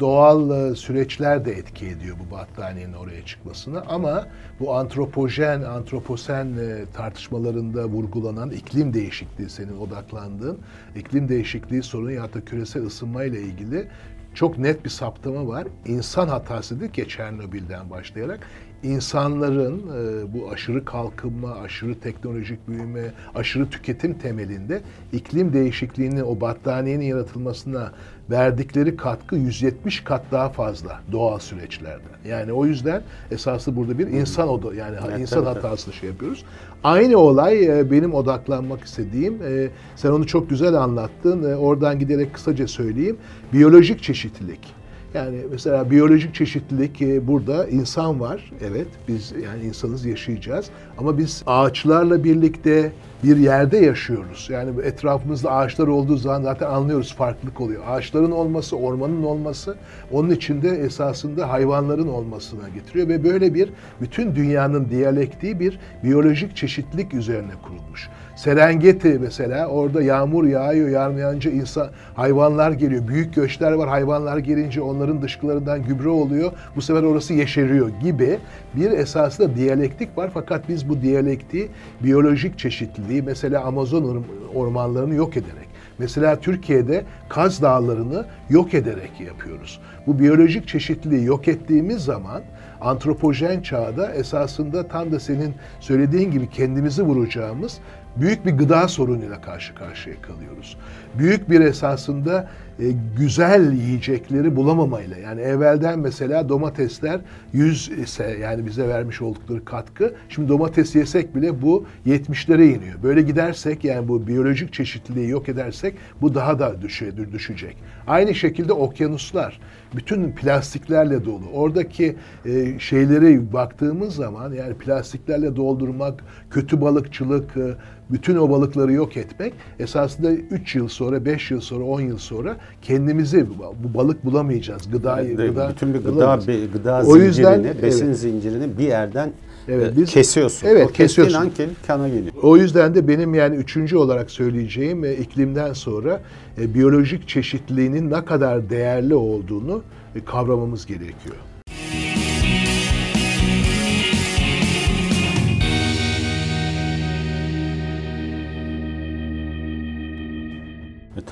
doğal 0.00 0.70
e, 0.70 0.74
süreçler 0.74 1.44
de 1.44 1.52
etki 1.52 1.86
ediyor 1.86 2.16
bu 2.26 2.34
battaniyenin 2.34 2.92
oraya 2.92 3.24
çıkmasına 3.24 3.80
ama 3.88 4.26
bu 4.60 4.74
antropojen, 4.74 5.62
antroposen 5.62 6.48
tartışmalarında 6.92 7.84
vurgulanan 7.84 8.50
iklim 8.50 8.94
değişikliği 8.94 9.50
senin 9.50 9.78
odaklandığın 9.78 10.58
iklim 10.96 11.28
değişikliği 11.28 11.82
sorunu 11.82 12.12
ya 12.12 12.34
da 12.34 12.40
küresel 12.44 12.86
ısınma 12.86 13.24
ile 13.24 13.40
ilgili 13.40 13.88
çok 14.34 14.58
net 14.58 14.84
bir 14.84 14.90
saptama 14.90 15.46
var. 15.46 15.66
İnsan 15.86 16.28
hatası 16.28 16.80
dedik 16.80 16.98
ya 16.98 17.08
Çernobil'den 17.08 17.90
başlayarak 17.90 18.40
insanların 18.84 19.78
e, 19.78 20.32
bu 20.34 20.50
aşırı 20.50 20.84
kalkınma, 20.84 21.54
aşırı 21.54 22.00
teknolojik 22.00 22.68
büyüme, 22.68 23.12
aşırı 23.34 23.70
tüketim 23.70 24.18
temelinde 24.18 24.80
iklim 25.12 25.52
değişikliğinin 25.52 26.20
o 26.20 26.40
battaniyenin 26.40 27.04
yaratılmasına 27.04 27.92
verdikleri 28.30 28.96
katkı 28.96 29.36
170 29.36 30.00
kat 30.04 30.22
daha 30.32 30.48
fazla 30.48 31.00
doğal 31.12 31.38
süreçlerden. 31.38 32.18
Yani 32.28 32.52
o 32.52 32.66
yüzden 32.66 33.02
esaslı 33.30 33.76
burada 33.76 33.98
bir 33.98 34.06
insan 34.06 34.48
oda 34.48 34.74
yani 34.74 34.96
Evet, 35.08 35.20
insan 35.20 35.44
tabii, 35.44 35.54
hatası 35.54 35.92
şey 35.92 36.08
yapıyoruz. 36.08 36.44
Aynı 36.84 37.16
olay 37.18 37.80
e, 37.80 37.90
benim 37.90 38.14
odaklanmak 38.14 38.84
istediğim 38.84 39.42
e, 39.42 39.68
sen 39.96 40.10
onu 40.10 40.26
çok 40.26 40.50
güzel 40.50 40.74
anlattın. 40.74 41.50
E, 41.50 41.56
Oradan 41.56 41.98
giderek 41.98 42.34
kısaca 42.34 42.66
söyleyeyim. 42.68 43.16
Biyolojik 43.52 44.02
çeşitlilik. 44.02 44.83
Yani 45.14 45.36
mesela 45.50 45.90
biyolojik 45.90 46.34
çeşitlilik 46.34 47.02
e, 47.02 47.26
burada 47.26 47.66
insan 47.66 48.20
var. 48.20 48.52
Evet 48.64 48.86
biz 49.08 49.32
yani 49.44 49.64
insanız 49.64 50.04
yaşayacağız. 50.04 50.70
Ama 50.98 51.18
biz 51.18 51.42
ağaçlarla 51.46 52.24
birlikte 52.24 52.92
bir 53.24 53.36
yerde 53.36 53.78
yaşıyoruz. 53.78 54.48
Yani 54.50 54.80
etrafımızda 54.82 55.52
ağaçlar 55.52 55.86
olduğu 55.86 56.16
zaman 56.16 56.42
zaten 56.42 56.66
anlıyoruz 56.66 57.14
farklılık 57.14 57.60
oluyor. 57.60 57.82
Ağaçların 57.86 58.30
olması, 58.30 58.76
ormanın 58.76 59.22
olması 59.22 59.76
onun 60.12 60.30
içinde 60.30 60.68
esasında 60.68 61.50
hayvanların 61.50 62.08
olmasına 62.08 62.68
getiriyor 62.68 63.08
ve 63.08 63.24
böyle 63.24 63.54
bir 63.54 63.68
bütün 64.00 64.36
dünyanın 64.36 64.90
diyalektiği 64.90 65.60
bir 65.60 65.78
biyolojik 66.04 66.56
çeşitlilik 66.56 67.14
üzerine 67.14 67.52
kurulmuş. 67.62 68.08
Serengeti 68.36 69.18
mesela 69.20 69.66
orada 69.66 70.02
yağmur 70.02 70.44
yağıyor, 70.44 70.88
yağmayanca 70.88 71.50
insan 71.50 71.88
hayvanlar 72.14 72.70
geliyor. 72.70 73.08
Büyük 73.08 73.34
göçler 73.34 73.72
var. 73.72 73.88
Hayvanlar 73.88 74.38
gelince 74.38 74.80
onların 74.80 75.22
dışkılarından 75.22 75.82
gübre 75.82 76.08
oluyor. 76.08 76.52
Bu 76.76 76.82
sefer 76.82 77.02
orası 77.02 77.34
yeşeriyor 77.34 77.88
gibi 78.02 78.38
bir 78.74 78.90
esasında 78.90 79.56
diyalektik 79.56 80.18
var. 80.18 80.30
Fakat 80.34 80.68
biz 80.68 80.88
bu 80.88 81.02
diyalektiği 81.02 81.68
biyolojik 82.00 82.58
çeşitliliği 82.58 83.22
mesela 83.22 83.64
Amazon 83.64 84.02
orm- 84.02 84.54
ormanlarını 84.54 85.14
yok 85.14 85.36
ederek 85.36 85.74
Mesela 85.98 86.40
Türkiye'de 86.40 87.04
Kaz 87.28 87.62
Dağları'nı 87.62 88.24
yok 88.50 88.74
ederek 88.74 89.20
yapıyoruz. 89.26 89.80
Bu 90.06 90.18
biyolojik 90.18 90.68
çeşitliliği 90.68 91.24
yok 91.24 91.48
ettiğimiz 91.48 92.04
zaman 92.04 92.42
antropojen 92.80 93.62
çağda 93.62 94.12
esasında 94.12 94.88
tam 94.88 95.12
da 95.12 95.20
senin 95.20 95.54
söylediğin 95.80 96.30
gibi 96.30 96.50
kendimizi 96.50 97.02
vuracağımız 97.02 97.78
büyük 98.16 98.46
bir 98.46 98.50
gıda 98.52 98.88
sorunuyla 98.88 99.40
karşı 99.40 99.74
karşıya 99.74 100.22
kalıyoruz. 100.22 100.76
Büyük 101.18 101.50
bir 101.50 101.60
esasında 101.60 102.48
e, 102.78 102.84
güzel 103.18 103.72
yiyecekleri 103.72 104.56
bulamamayla 104.56 105.18
yani 105.18 105.40
evvelden 105.40 105.98
mesela 105.98 106.48
domatesler 106.48 107.20
100 107.52 107.88
ise 107.88 108.38
yani 108.42 108.66
bize 108.66 108.88
vermiş 108.88 109.22
oldukları 109.22 109.64
katkı 109.64 110.14
şimdi 110.28 110.48
domates 110.48 110.94
yesek 110.94 111.36
bile 111.36 111.62
bu 111.62 111.86
70'lere 112.06 112.64
iniyor. 112.64 113.02
Böyle 113.02 113.22
gidersek 113.22 113.84
yani 113.84 114.08
bu 114.08 114.26
biyolojik 114.26 114.72
çeşitliliği 114.72 115.28
yok 115.28 115.48
edersek 115.48 115.94
bu 116.20 116.34
daha 116.34 116.58
da 116.58 116.82
düşe, 116.82 117.32
düşecek. 117.32 117.76
Aynı 118.06 118.34
şekilde 118.34 118.72
okyanuslar 118.72 119.60
bütün 119.96 120.32
plastiklerle 120.32 121.24
dolu. 121.24 121.44
Oradaki 121.52 122.16
e, 122.46 122.78
şeylere 122.78 123.52
baktığımız 123.52 124.14
zaman 124.14 124.52
yani 124.52 124.74
plastiklerle 124.74 125.56
doldurmak, 125.56 126.24
kötü 126.50 126.80
balıkçılık, 126.80 127.56
e, 127.56 127.74
bütün 128.10 128.36
o 128.36 128.50
balıkları 128.50 128.92
yok 128.92 129.16
etmek 129.16 129.52
esasında 129.78 130.32
3 130.32 130.74
yıl 130.74 130.88
sonra, 130.88 131.24
5 131.24 131.50
yıl 131.50 131.60
sonra, 131.60 131.84
10 131.84 132.00
yıl 132.00 132.18
sonra 132.18 132.56
kendimizi 132.82 133.46
bu 133.84 133.98
balık 133.98 134.24
bulamayacağız. 134.24 134.90
Gıdayı, 134.90 135.34
Evet, 135.34 135.50
gıda 135.50 135.70
bütün 135.70 135.94
bir 135.94 135.98
gıda 135.98 136.40
bir 136.48 136.72
gıda 136.72 137.02
O 137.06 137.16
yüzden, 137.16 137.54
zincirini, 137.54 137.82
besin 137.82 138.06
evet. 138.06 138.18
zincirini 138.18 138.78
bir 138.78 138.84
yerden 138.84 139.32
Evet, 139.68 139.92
e, 139.92 139.96
biz- 139.96 140.10
kesiyorsun. 140.10 140.66
Evet, 140.66 140.86
o 140.90 140.92
kesiyorsun. 140.92 141.38
an 141.40 141.50
kana 141.86 142.08
geliyor. 142.08 142.32
O 142.42 142.56
yüzden 142.56 142.94
de 142.94 143.08
benim 143.08 143.34
yani 143.34 143.56
üçüncü 143.56 143.96
olarak 143.96 144.30
söyleyeceğim 144.30 145.04
e, 145.04 145.12
iklimden 145.14 145.72
sonra 145.72 146.20
e, 146.60 146.74
biyolojik 146.74 147.28
çeşitliliğinin 147.28 148.10
ne 148.10 148.24
kadar 148.24 148.70
değerli 148.70 149.14
olduğunu 149.14 149.82
e, 150.16 150.24
kavramamız 150.24 150.86
gerekiyor. 150.86 151.36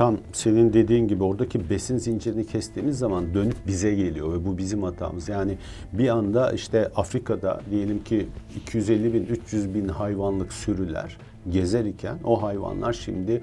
Tam 0.03 0.19
senin 0.33 0.73
dediğin 0.73 1.09
gibi 1.09 1.25
oradaki 1.25 1.71
besin 1.71 1.99
zincirini 1.99 2.47
kestiğimiz 2.47 2.99
zaman 2.99 3.35
dönüp 3.35 3.57
bize 3.67 3.95
geliyor 3.95 4.33
ve 4.33 4.47
bu 4.47 4.59
bizim 4.59 4.83
hatamız. 4.83 5.29
Yani 5.29 5.59
bir 5.93 6.09
anda 6.09 6.53
işte 6.53 6.91
Afrika'da 6.97 7.61
diyelim 7.71 8.05
ki 8.05 8.27
250 8.57 9.15
bin, 9.15 9.27
300 9.27 9.75
bin 9.75 9.89
hayvanlık 9.89 10.53
sürüler 10.53 11.17
gezer 11.51 11.85
iken 11.85 12.19
o 12.25 12.43
hayvanlar 12.43 12.93
şimdi 12.93 13.43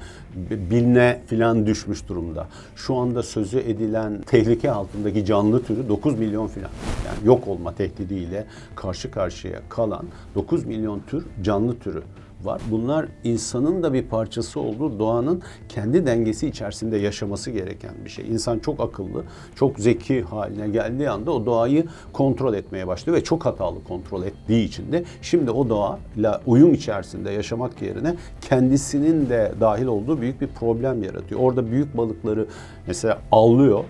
biline 0.50 1.22
filan 1.28 1.66
düşmüş 1.66 2.08
durumda. 2.08 2.48
Şu 2.75 2.96
anda 2.96 3.24
sözü 3.24 3.60
edilen 3.60 4.22
tehlike 4.22 4.72
altındaki 4.72 5.25
canlı 5.25 5.63
türü 5.63 5.89
9 5.89 6.20
milyon 6.20 6.48
filan. 6.48 6.72
Yani 7.06 7.28
yok 7.28 7.48
olma 7.48 7.75
tehdidiyle 7.75 8.46
karşı 8.75 9.12
karşıya 9.12 9.60
kalan 9.70 10.06
9 10.36 10.66
milyon 10.66 11.01
tür 11.08 11.25
canlı 11.44 11.80
türü 11.80 12.04
var. 12.43 12.62
Bunlar 12.72 13.05
insanın 13.24 13.84
da 13.84 13.93
bir 13.93 14.03
parçası 14.03 14.60
olduğu 14.60 15.00
doğanın 15.00 15.41
kendi 15.69 16.05
dengesi 16.05 16.48
içerisinde 16.48 16.98
yaşaması 16.98 17.51
gereken 17.51 17.91
bir 18.05 18.10
şey. 18.10 18.27
İnsan 18.27 18.60
çok 18.60 18.79
akıllı, 18.79 19.24
çok 19.55 19.79
zeki 19.79 20.22
haline 20.22 20.69
geldiği 20.69 21.10
anda 21.10 21.31
o 21.31 21.46
doğayı 21.46 21.86
kontrol 22.13 22.53
etmeye 22.53 22.88
başlıyor 22.88 23.17
ve 23.17 23.24
çok 23.24 23.46
hatalı 23.46 23.84
kontrol 23.84 24.24
ettiği 24.24 24.65
için 24.65 24.91
de 24.91 25.03
şimdi 25.22 25.51
o 25.51 25.69
doğayla 25.69 26.41
uyum 26.46 26.74
içerisinde 26.74 27.31
yaşamak 27.31 27.81
yerine 27.81 28.15
kendisinin 28.41 29.29
de 29.29 29.53
dahil 29.60 29.86
olduğu 29.86 30.22
büyük 30.22 30.41
bir 30.41 30.48
problem 30.48 31.03
yaratıyor. 31.03 31.41
Orada 31.41 31.72
büyük 31.72 31.98
balıkları 31.98 32.48
mesela 32.88 33.19
avlıyor 33.31 33.84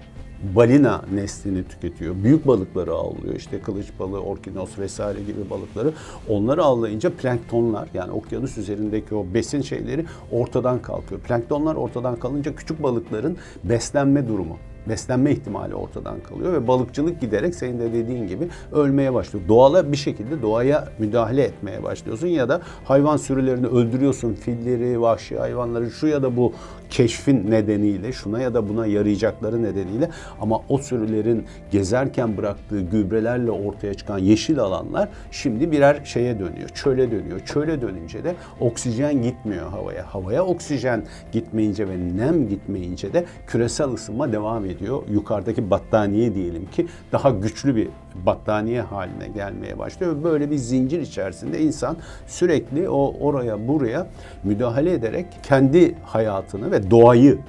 balina 0.55 1.01
neslini 1.13 1.63
tüketiyor. 1.63 2.15
Büyük 2.23 2.47
balıkları 2.47 2.93
avlıyor. 2.93 3.35
İşte 3.35 3.61
kılıç 3.61 3.87
balığı, 3.99 4.21
orkinos 4.21 4.79
vesaire 4.79 5.19
gibi 5.19 5.49
balıkları. 5.49 5.93
Onları 6.29 6.63
avlayınca 6.63 7.13
planktonlar 7.13 7.89
yani 7.93 8.11
okyanus 8.11 8.57
üzerindeki 8.57 9.15
o 9.15 9.25
besin 9.33 9.61
şeyleri 9.61 10.05
ortadan 10.31 10.81
kalkıyor. 10.81 11.21
Planktonlar 11.21 11.75
ortadan 11.75 12.15
kalınca 12.15 12.55
küçük 12.55 12.83
balıkların 12.83 13.37
beslenme 13.63 14.27
durumu 14.27 14.57
beslenme 14.87 15.31
ihtimali 15.31 15.75
ortadan 15.75 16.19
kalıyor 16.19 16.53
ve 16.53 16.67
balıkçılık 16.67 17.21
giderek 17.21 17.55
senin 17.55 17.79
de 17.79 17.93
dediğin 17.93 18.27
gibi 18.27 18.47
ölmeye 18.71 19.13
başlıyor. 19.13 19.47
Doğala 19.47 19.91
bir 19.91 19.97
şekilde 19.97 20.41
doğaya 20.41 20.87
müdahale 20.99 21.43
etmeye 21.43 21.83
başlıyorsun 21.83 22.27
ya 22.27 22.49
da 22.49 22.61
hayvan 22.85 23.17
sürülerini 23.17 23.67
öldürüyorsun. 23.67 24.33
Filleri, 24.33 25.01
vahşi 25.01 25.37
hayvanları 25.37 25.91
şu 25.91 26.07
ya 26.07 26.23
da 26.23 26.37
bu 26.37 26.53
keşfin 26.89 27.51
nedeniyle 27.51 28.11
şuna 28.11 28.41
ya 28.41 28.53
da 28.53 28.69
buna 28.69 28.85
yarayacakları 28.85 29.63
nedeniyle 29.63 30.09
ama 30.41 30.61
o 30.69 30.77
sürülerin 30.77 31.45
gezerken 31.71 32.37
bıraktığı 32.37 32.81
gübrelerle 32.81 33.51
ortaya 33.51 33.93
çıkan 33.93 34.17
yeşil 34.17 34.59
alanlar 34.59 35.09
şimdi 35.31 35.71
birer 35.71 36.01
şeye 36.05 36.39
dönüyor. 36.39 36.69
Çöle 36.69 37.11
dönüyor. 37.11 37.39
Çöle 37.39 37.81
dönünce 37.81 38.23
de 38.23 38.35
oksijen 38.59 39.21
gitmiyor 39.21 39.69
havaya. 39.69 40.13
Havaya 40.13 40.45
oksijen 40.45 41.03
gitmeyince 41.31 41.87
ve 41.87 41.97
nem 42.17 42.49
gitmeyince 42.49 43.13
de 43.13 43.25
küresel 43.47 43.89
ısınma 43.89 44.31
devam 44.31 44.65
ediyor. 44.65 44.68
Yukarıdaki 45.11 45.69
battaniye 45.69 46.35
diyelim 46.35 46.65
ki 46.65 46.87
daha 47.11 47.29
güçlü 47.29 47.75
bir 47.75 47.87
battaniye 48.25 48.81
haline 48.81 49.27
gelmeye 49.27 49.79
başlıyor. 49.79 50.23
Böyle 50.23 50.51
bir 50.51 50.57
zincir 50.57 51.01
içerisinde 51.01 51.61
insan 51.61 51.97
sürekli 52.27 52.89
o 52.89 53.15
oraya 53.19 53.67
buraya 53.67 54.07
müdahale 54.43 54.93
ederek 54.93 55.25
kendi 55.43 55.95
hayatını 56.03 56.71
ve 56.71 56.91
doğayı 56.91 57.39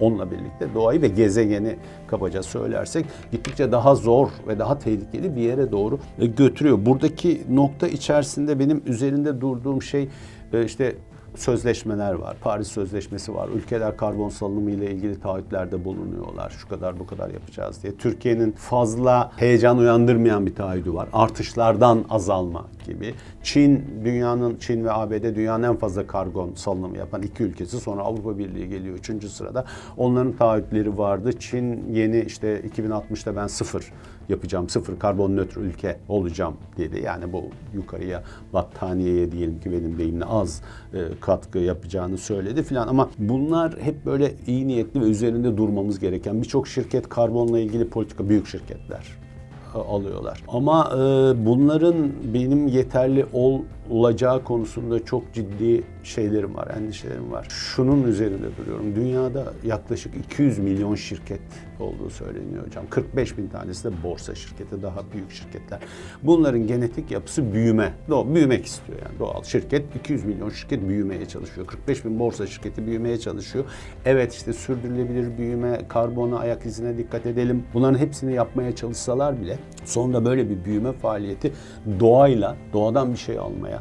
onunla 0.00 0.30
birlikte 0.30 0.74
doğayı 0.74 1.02
ve 1.02 1.08
gezegeni 1.08 1.76
kabaca 2.06 2.42
söylersek 2.42 3.06
gittikçe 3.32 3.72
daha 3.72 3.94
zor 3.94 4.28
ve 4.48 4.58
daha 4.58 4.78
tehlikeli 4.78 5.36
bir 5.36 5.42
yere 5.42 5.72
doğru 5.72 5.98
e, 6.18 6.26
götürüyor. 6.26 6.86
Buradaki 6.86 7.42
nokta 7.50 7.88
içerisinde 7.88 8.58
benim 8.58 8.82
üzerinde 8.86 9.40
durduğum 9.40 9.82
şey 9.82 10.08
e, 10.52 10.64
işte 10.64 10.96
sözleşmeler 11.38 12.12
var. 12.12 12.36
Paris 12.40 12.68
Sözleşmesi 12.68 13.34
var. 13.34 13.48
Ülkeler 13.48 13.96
karbon 13.96 14.28
salınımı 14.28 14.70
ile 14.70 14.90
ilgili 14.90 15.20
taahhütlerde 15.20 15.84
bulunuyorlar. 15.84 16.50
Şu 16.50 16.68
kadar 16.68 16.98
bu 16.98 17.06
kadar 17.06 17.30
yapacağız 17.30 17.82
diye. 17.82 17.96
Türkiye'nin 17.96 18.52
fazla 18.52 19.32
heyecan 19.36 19.78
uyandırmayan 19.78 20.46
bir 20.46 20.54
taahhüdü 20.54 20.94
var. 20.94 21.08
Artışlardan 21.12 22.04
azalma 22.10 22.64
gibi. 22.86 23.14
Çin 23.42 23.84
dünyanın 24.04 24.56
Çin 24.56 24.84
ve 24.84 24.92
ABD 24.92 25.36
dünyanın 25.36 25.62
en 25.62 25.76
fazla 25.76 26.06
karbon 26.06 26.52
salınımı 26.54 26.96
yapan 26.96 27.22
iki 27.22 27.42
ülkesi. 27.42 27.80
Sonra 27.80 28.02
Avrupa 28.02 28.38
Birliği 28.38 28.68
geliyor 28.68 28.96
üçüncü 28.96 29.28
sırada. 29.28 29.64
Onların 29.96 30.32
taahhütleri 30.32 30.98
vardı. 30.98 31.38
Çin 31.38 31.92
yeni 31.92 32.20
işte 32.20 32.60
2060'ta 32.60 33.36
ben 33.36 33.46
sıfır 33.46 33.92
yapacağım, 34.28 34.68
sıfır 34.68 34.98
karbon 34.98 35.36
nötr 35.36 35.56
ülke 35.56 35.98
olacağım 36.08 36.56
dedi. 36.78 37.02
Yani 37.04 37.32
bu 37.32 37.44
yukarıya 37.74 38.22
battaniyeye 38.52 39.32
diyelim 39.32 39.60
ki 39.60 39.72
benim 39.72 39.98
deyimle 39.98 40.24
az 40.24 40.62
e, 40.94 40.98
katkı 41.20 41.58
yapacağını 41.58 42.18
söyledi 42.18 42.62
filan. 42.62 42.88
Ama 42.88 43.10
bunlar 43.18 43.74
hep 43.80 44.06
böyle 44.06 44.34
iyi 44.46 44.66
niyetli 44.68 45.00
ve 45.00 45.04
üzerinde 45.04 45.56
durmamız 45.56 45.98
gereken 45.98 46.42
birçok 46.42 46.68
şirket 46.68 47.08
karbonla 47.08 47.58
ilgili 47.58 47.88
politika 47.88 48.28
büyük 48.28 48.46
şirketler. 48.46 49.26
e, 49.74 49.78
alıyorlar. 49.78 50.42
Ama 50.48 50.90
e, 50.92 50.98
bunların 51.46 51.96
benim 52.34 52.66
yeterli 52.66 53.26
ol 53.32 53.60
olacağı 53.90 54.44
konusunda 54.44 55.04
çok 55.04 55.32
ciddi 55.32 55.82
şeylerim 56.02 56.54
var, 56.54 56.68
endişelerim 56.76 57.32
var. 57.32 57.46
Şunun 57.50 58.02
üzerinde 58.04 58.56
duruyorum. 58.58 58.96
Dünyada 58.96 59.52
yaklaşık 59.64 60.14
200 60.16 60.58
milyon 60.58 60.94
şirket 60.94 61.40
olduğu 61.80 62.10
söyleniyor 62.10 62.66
hocam. 62.66 62.84
45 62.90 63.38
bin 63.38 63.48
tanesi 63.48 63.84
de 63.84 64.02
borsa 64.02 64.34
şirketi, 64.34 64.82
daha 64.82 65.00
büyük 65.12 65.30
şirketler. 65.30 65.80
Bunların 66.22 66.66
genetik 66.66 67.10
yapısı 67.10 67.52
büyüme. 67.52 67.92
Do 68.08 68.34
büyümek 68.34 68.66
istiyor 68.66 68.98
yani 69.04 69.18
doğal. 69.18 69.42
Şirket 69.42 69.96
200 69.96 70.24
milyon 70.24 70.50
şirket 70.50 70.88
büyümeye 70.88 71.26
çalışıyor. 71.28 71.66
45 71.66 72.04
bin 72.04 72.18
borsa 72.18 72.46
şirketi 72.46 72.86
büyümeye 72.86 73.18
çalışıyor. 73.18 73.64
Evet 74.04 74.34
işte 74.34 74.52
sürdürülebilir 74.52 75.38
büyüme, 75.38 75.80
karbona 75.88 76.38
ayak 76.38 76.66
izine 76.66 76.98
dikkat 76.98 77.26
edelim. 77.26 77.64
Bunların 77.74 77.98
hepsini 77.98 78.34
yapmaya 78.34 78.76
çalışsalar 78.76 79.40
bile 79.42 79.58
sonunda 79.84 80.24
böyle 80.24 80.50
bir 80.50 80.64
büyüme 80.64 80.92
faaliyeti 80.92 81.52
doğayla, 82.00 82.56
doğadan 82.72 83.12
bir 83.12 83.18
şey 83.18 83.38
almaya 83.38 83.75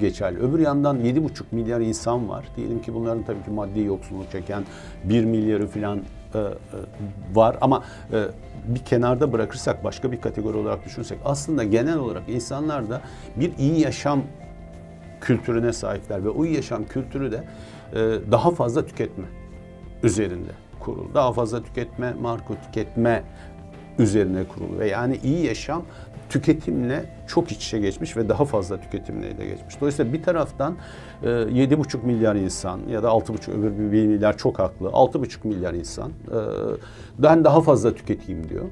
geçerli. 0.00 0.38
Öbür 0.38 0.58
yandan 0.58 1.00
7,5 1.00 1.42
milyar 1.50 1.80
insan 1.80 2.28
var. 2.28 2.44
Diyelim 2.56 2.82
ki 2.82 2.94
bunların 2.94 3.22
tabii 3.22 3.42
ki 3.42 3.50
maddi 3.50 3.80
yoksulluk 3.80 4.30
çeken 4.32 4.64
1 5.04 5.24
milyarı 5.24 5.66
falan 5.66 5.98
e, 5.98 6.38
e, 6.38 6.42
var 7.34 7.56
ama 7.60 7.84
bir 8.68 8.80
kenarda 8.80 9.32
bırakırsak 9.32 9.84
başka 9.84 10.12
bir 10.12 10.20
kategori 10.20 10.56
olarak 10.56 10.84
düşünsek 10.84 11.18
aslında 11.24 11.64
genel 11.64 11.98
olarak 11.98 12.28
insanlar 12.28 12.90
da 12.90 13.00
bir 13.36 13.52
iyi 13.58 13.80
yaşam 13.80 14.22
kültürüne 15.20 15.72
sahipler 15.72 16.24
ve 16.24 16.28
o 16.28 16.44
iyi 16.44 16.56
yaşam 16.56 16.84
kültürü 16.84 17.32
de 17.32 17.44
daha 18.30 18.50
fazla 18.50 18.86
tüketme 18.86 19.24
üzerinde 20.02 20.50
kurulu. 20.80 21.14
Daha 21.14 21.32
fazla 21.32 21.62
tüketme, 21.62 22.14
marka 22.20 22.54
tüketme 22.62 23.22
üzerine 23.98 24.44
kurulu 24.44 24.78
ve 24.78 24.88
yani 24.88 25.20
iyi 25.22 25.46
yaşam 25.46 25.82
tüketimle 26.28 27.04
çok 27.26 27.52
iç 27.52 27.66
içe 27.66 27.78
geçmiş 27.78 28.16
ve 28.16 28.28
daha 28.28 28.44
fazla 28.44 28.80
tüketimle 28.80 29.38
de 29.38 29.46
geçmiş. 29.46 29.80
Dolayısıyla 29.80 30.12
bir 30.12 30.22
taraftan 30.22 30.76
7,5 31.22 31.96
e, 32.02 32.06
milyar 32.06 32.36
insan 32.36 32.80
ya 32.90 33.02
da 33.02 33.08
6,5 33.08 33.52
öbür 33.52 33.92
bir 33.92 34.06
milyar 34.06 34.36
çok 34.36 34.58
haklı. 34.58 34.88
6,5 34.88 35.48
milyar 35.48 35.74
insan 35.74 36.08
e, 36.08 36.38
ben 37.18 37.44
daha 37.44 37.60
fazla 37.60 37.94
tüketeyim 37.94 38.48
diyor. 38.48 38.64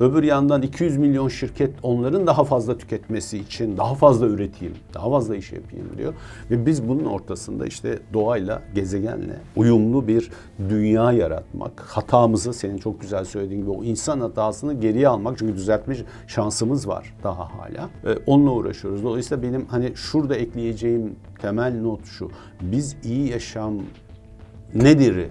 Öbür 0.00 0.22
yandan 0.22 0.62
200 0.62 0.96
milyon 0.96 1.28
şirket 1.28 1.70
onların 1.82 2.26
daha 2.26 2.44
fazla 2.44 2.78
tüketmesi 2.78 3.38
için 3.38 3.76
daha 3.76 3.94
fazla 3.94 4.26
üreteyim, 4.26 4.74
daha 4.94 5.10
fazla 5.10 5.36
iş 5.36 5.52
yapayım 5.52 5.86
diyor. 5.98 6.14
Ve 6.50 6.66
biz 6.66 6.88
bunun 6.88 7.04
ortasında 7.04 7.66
işte 7.66 7.98
doğayla, 8.12 8.62
gezegenle 8.74 9.40
uyumlu 9.56 10.08
bir 10.08 10.30
dünya 10.68 11.12
yaratmak, 11.12 11.80
hatamızı 11.80 12.52
senin 12.52 12.78
çok 12.78 13.00
güzel 13.00 13.24
söylediğin 13.24 13.60
gibi 13.60 13.70
o 13.70 13.84
insan 13.84 14.20
hatasını 14.20 14.74
geriye 14.74 15.08
almak 15.08 15.38
çünkü 15.38 15.54
düzeltme 15.54 15.96
şansımız 16.26 16.88
var 16.88 17.14
daha 17.24 17.48
hala. 17.58 17.88
Ee, 18.06 18.18
onunla 18.26 18.50
uğraşıyoruz. 18.50 19.04
Dolayısıyla 19.04 19.42
benim 19.42 19.64
hani 19.64 19.92
şurada 19.94 20.36
ekleyeceğim 20.36 21.16
temel 21.40 21.80
not 21.80 22.06
şu. 22.06 22.30
Biz 22.60 22.96
iyi 23.04 23.30
yaşam 23.30 23.74
nedir'i 24.74 25.28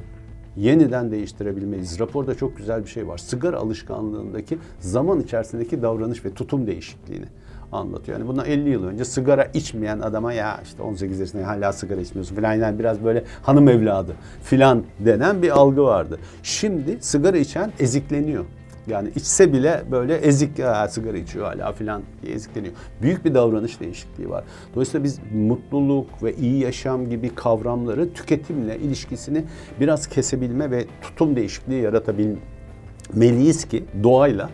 yeniden 0.58 1.12
değiştirebilmeliyiz. 1.12 2.00
Raporda 2.00 2.36
çok 2.36 2.58
güzel 2.58 2.84
bir 2.84 2.90
şey 2.90 3.08
var. 3.08 3.18
Sigara 3.18 3.58
alışkanlığındaki 3.58 4.58
zaman 4.80 5.20
içerisindeki 5.20 5.82
davranış 5.82 6.26
ve 6.26 6.34
tutum 6.34 6.68
değişikliğini 6.68 7.26
anlatıyor. 7.72 8.20
Yani 8.20 8.28
bundan 8.28 8.46
50 8.46 8.70
yıl 8.70 8.84
önce 8.84 9.06
sigara 9.06 9.44
içmeyen 9.44 10.00
adama 10.00 10.34
ya 10.34 10.60
işte 10.64 10.84
18 10.84 11.20
yaşında 11.20 11.48
hala 11.48 11.74
sigara 11.74 12.02
içmiyorsun 12.02 12.36
falan 12.36 12.54
yani 12.54 12.80
biraz 12.80 13.04
böyle 13.04 13.24
hanım 13.42 13.70
evladı 13.70 14.16
filan 14.44 14.84
denen 15.00 15.42
bir 15.42 15.50
algı 15.50 15.84
vardı. 15.84 16.20
Şimdi 16.44 16.98
sigara 17.00 17.38
içen 17.38 17.72
ezikleniyor. 17.80 18.46
Yani 18.88 19.10
içse 19.16 19.54
bile 19.54 19.84
böyle 19.92 20.16
ezik 20.16 20.60
ya, 20.60 20.88
sigara 20.88 21.18
içiyor 21.18 21.46
hala 21.46 21.72
filan 21.72 22.02
diye 22.22 22.36
ezikleniyor. 22.36 22.74
Büyük 23.02 23.26
bir 23.26 23.34
davranış 23.34 23.80
değişikliği 23.80 24.30
var. 24.30 24.44
Dolayısıyla 24.74 25.04
biz 25.04 25.20
mutluluk 25.34 26.24
ve 26.24 26.36
iyi 26.36 26.60
yaşam 26.60 27.10
gibi 27.10 27.36
kavramları 27.36 28.14
tüketimle 28.14 28.78
ilişkisini 28.78 29.44
biraz 29.80 30.08
kesebilme 30.08 30.72
ve 30.72 30.86
tutum 31.02 31.36
değişikliği 31.36 31.82
yaratabilmeliyiz 31.82 33.66
ki 33.66 33.84
doğayla 34.04 34.50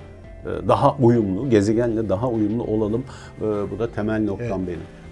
e, 0.46 0.68
daha 0.68 0.96
uyumlu, 0.98 1.50
gezegenle 1.50 2.10
daha 2.10 2.30
uyumlu 2.30 2.64
olalım. 2.64 3.04
E, 3.38 3.42
bu 3.42 3.80
da 3.80 3.92
temel 3.92 4.24
noktam 4.24 4.62
evet. 4.62 4.68
benim. 4.68 5.03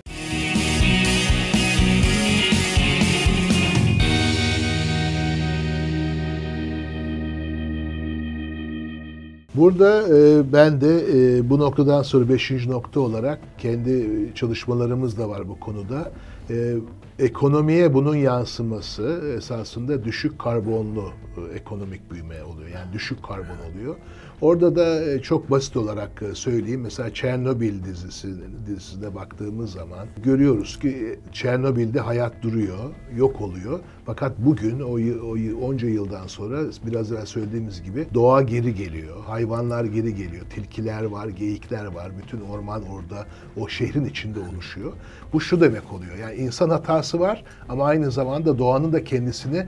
Burada 9.55 10.17
e, 10.17 10.53
ben 10.53 10.81
de 10.81 11.05
e, 11.13 11.49
bu 11.49 11.59
noktadan 11.59 12.03
sonra 12.03 12.29
beşinci 12.29 12.69
nokta 12.69 12.99
olarak 12.99 13.39
kendi 13.57 14.07
çalışmalarımız 14.35 15.17
da 15.17 15.29
var 15.29 15.49
bu 15.49 15.59
konuda. 15.59 16.11
E, 16.49 16.75
ekonomiye 17.19 17.93
bunun 17.93 18.15
yansıması 18.15 19.33
esasında 19.37 20.03
düşük 20.03 20.39
karbonlu 20.39 21.09
e, 21.37 21.55
ekonomik 21.55 22.11
büyüme 22.11 22.43
oluyor. 22.43 22.69
Yani 22.69 22.93
düşük 22.93 23.23
karbon 23.23 23.57
oluyor. 23.71 23.95
Orada 24.41 24.75
da 24.75 25.11
e, 25.11 25.21
çok 25.21 25.51
basit 25.51 25.77
olarak 25.77 26.23
e, 26.31 26.35
söyleyeyim. 26.35 26.81
Mesela 26.81 27.13
Çernobil 27.13 27.83
dizisi 27.83 28.27
dizisine 28.67 29.15
baktığımız 29.15 29.71
zaman 29.71 30.07
görüyoruz 30.23 30.79
ki 30.79 31.19
Çernobil'de 31.31 31.99
hayat 31.99 32.41
duruyor, 32.41 32.89
yok 33.15 33.41
oluyor. 33.41 33.79
Fakat 34.05 34.31
bugün 34.37 34.79
o, 34.79 34.99
o 35.27 35.65
onca 35.67 35.87
yıldan 35.87 36.27
sonra 36.27 36.61
biraz 36.85 37.11
evvel 37.11 37.25
söylediğimiz 37.25 37.83
gibi 37.83 38.07
doğa 38.13 38.41
geri 38.41 38.75
geliyor. 38.75 39.23
Hayvanlar 39.25 39.85
geri 39.85 40.15
geliyor. 40.15 40.45
Tilkiler 40.49 41.03
var, 41.03 41.27
geyikler 41.27 41.85
var. 41.85 42.11
Bütün 42.23 42.41
orman 42.41 42.81
orada 42.83 43.25
o 43.57 43.67
şehrin 43.67 44.05
içinde 44.05 44.39
oluşuyor. 44.39 44.93
Bu 45.33 45.41
şu 45.41 45.61
demek 45.61 45.93
oluyor. 45.93 46.17
Yani 46.17 46.35
insan 46.35 46.69
hatası 46.69 47.19
var 47.19 47.43
ama 47.69 47.85
aynı 47.85 48.11
zamanda 48.11 48.57
doğanın 48.57 48.93
da 48.93 49.03
kendisini 49.03 49.65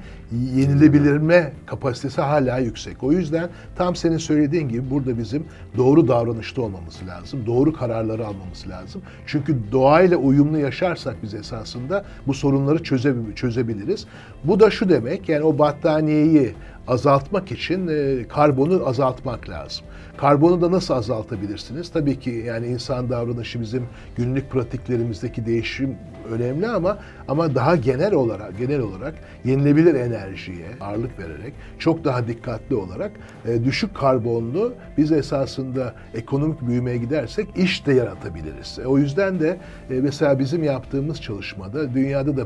yenilebilirme 0.55 1.53
kapasitesi 1.65 2.21
hala 2.21 2.57
yüksek. 2.57 3.03
O 3.03 3.11
yüzden 3.11 3.49
tam 3.75 3.95
senin 3.95 4.17
söylediğin 4.17 4.69
gibi 4.69 4.89
burada 4.89 5.17
bizim 5.17 5.45
doğru 5.77 6.07
davranışta 6.07 6.61
olmamız 6.61 6.99
lazım. 7.07 7.45
Doğru 7.45 7.73
kararları 7.73 8.27
almamız 8.27 8.67
lazım. 8.67 9.01
Çünkü 9.25 9.57
doğayla 9.71 10.17
uyumlu 10.17 10.57
yaşarsak 10.57 11.15
biz 11.23 11.33
esasında 11.33 12.05
bu 12.27 12.33
sorunları 12.33 12.83
çöze, 12.83 13.15
çözebiliriz. 13.35 14.07
Bu 14.43 14.59
da 14.59 14.71
şu 14.71 14.89
demek 14.89 15.29
yani 15.29 15.43
o 15.43 15.57
battaniyeyi 15.57 16.53
azaltmak 16.87 17.51
için 17.51 17.87
e, 17.87 18.27
karbonu 18.27 18.87
azaltmak 18.87 19.49
lazım. 19.49 19.85
Karbonu 20.23 20.61
da 20.61 20.71
nasıl 20.71 20.93
azaltabilirsiniz? 20.93 21.91
Tabii 21.91 22.19
ki 22.19 22.29
yani 22.29 22.67
insan 22.67 23.09
davranışı 23.09 23.61
bizim 23.61 23.87
günlük 24.15 24.51
pratiklerimizdeki 24.51 25.45
değişim 25.45 25.97
önemli 26.31 26.67
ama 26.67 26.97
ama 27.27 27.55
daha 27.55 27.75
genel 27.75 28.13
olarak 28.13 28.57
genel 28.57 28.79
olarak 28.79 29.13
yenilebilir 29.45 29.95
enerjiye 29.95 30.67
ağırlık 30.81 31.19
vererek 31.19 31.53
çok 31.79 32.03
daha 32.03 32.27
dikkatli 32.27 32.75
olarak 32.75 33.11
e, 33.47 33.63
düşük 33.63 33.95
karbonlu 33.95 34.73
biz 34.97 35.11
esasında 35.11 35.93
ekonomik 36.13 36.61
büyümeye 36.61 36.97
gidersek 36.97 37.47
iş 37.55 37.85
de 37.85 37.93
yaratabiliriz. 37.93 38.79
E, 38.79 38.87
o 38.87 38.97
yüzden 38.97 39.39
de 39.39 39.57
e, 39.89 39.93
mesela 39.93 40.39
bizim 40.39 40.63
yaptığımız 40.63 41.21
çalışmada 41.21 41.93
dünyada 41.93 42.37
da 42.37 42.45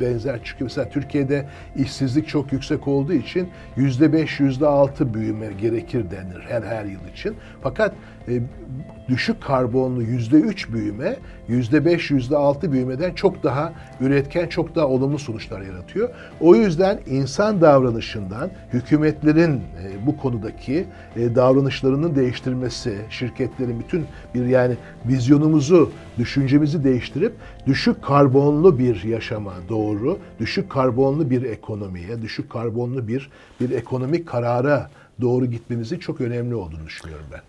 benzer 0.00 0.40
çünkü 0.44 0.64
mesela 0.64 0.88
Türkiye'de 0.88 1.46
işsizlik 1.76 2.28
çok 2.28 2.52
yüksek 2.52 2.88
olduğu 2.88 3.12
için 3.12 3.48
yüzde 3.76 4.12
beş 4.12 4.40
yüzde 4.40 4.66
altı 4.66 5.14
büyüme 5.14 5.46
gerekir 5.60 6.10
denir 6.10 6.40
her 6.48 6.69
her 6.70 6.84
yıl 6.84 7.08
için. 7.12 7.34
Fakat 7.62 7.94
e, 8.28 8.40
düşük 9.08 9.42
karbonlu 9.42 10.02
yüzde 10.02 10.36
üç 10.36 10.72
büyüme, 10.72 11.16
yüzde 11.48 11.84
beş, 11.84 12.10
yüzde 12.10 12.36
altı 12.36 12.72
büyümeden 12.72 13.14
çok 13.14 13.42
daha 13.42 13.72
üretken, 14.00 14.46
çok 14.46 14.74
daha 14.74 14.86
olumlu 14.86 15.18
sonuçlar 15.18 15.60
yaratıyor. 15.60 16.08
O 16.40 16.54
yüzden 16.54 17.00
insan 17.06 17.60
davranışından 17.60 18.50
hükümetlerin 18.72 19.52
e, 19.52 20.06
bu 20.06 20.16
konudaki 20.16 20.86
e, 21.16 21.34
davranışlarının 21.34 22.14
değiştirmesi, 22.14 22.94
şirketlerin 23.10 23.80
bütün 23.80 24.06
bir 24.34 24.46
yani 24.46 24.76
vizyonumuzu, 25.06 25.92
düşüncemizi 26.18 26.84
değiştirip 26.84 27.32
düşük 27.66 28.02
karbonlu 28.02 28.78
bir 28.78 29.04
yaşama 29.04 29.52
doğru, 29.68 30.18
düşük 30.40 30.70
karbonlu 30.70 31.30
bir 31.30 31.42
ekonomiye, 31.42 32.22
düşük 32.22 32.50
karbonlu 32.50 33.08
bir 33.08 33.30
bir 33.60 33.70
ekonomik 33.70 34.28
karara 34.28 34.90
doğru 35.20 35.46
gitmemizi 35.46 36.00
çok 36.00 36.20
önemli 36.20 36.54
olduğunu 36.54 36.86
düşünüyorum 36.86 37.26
ben. 37.32 37.40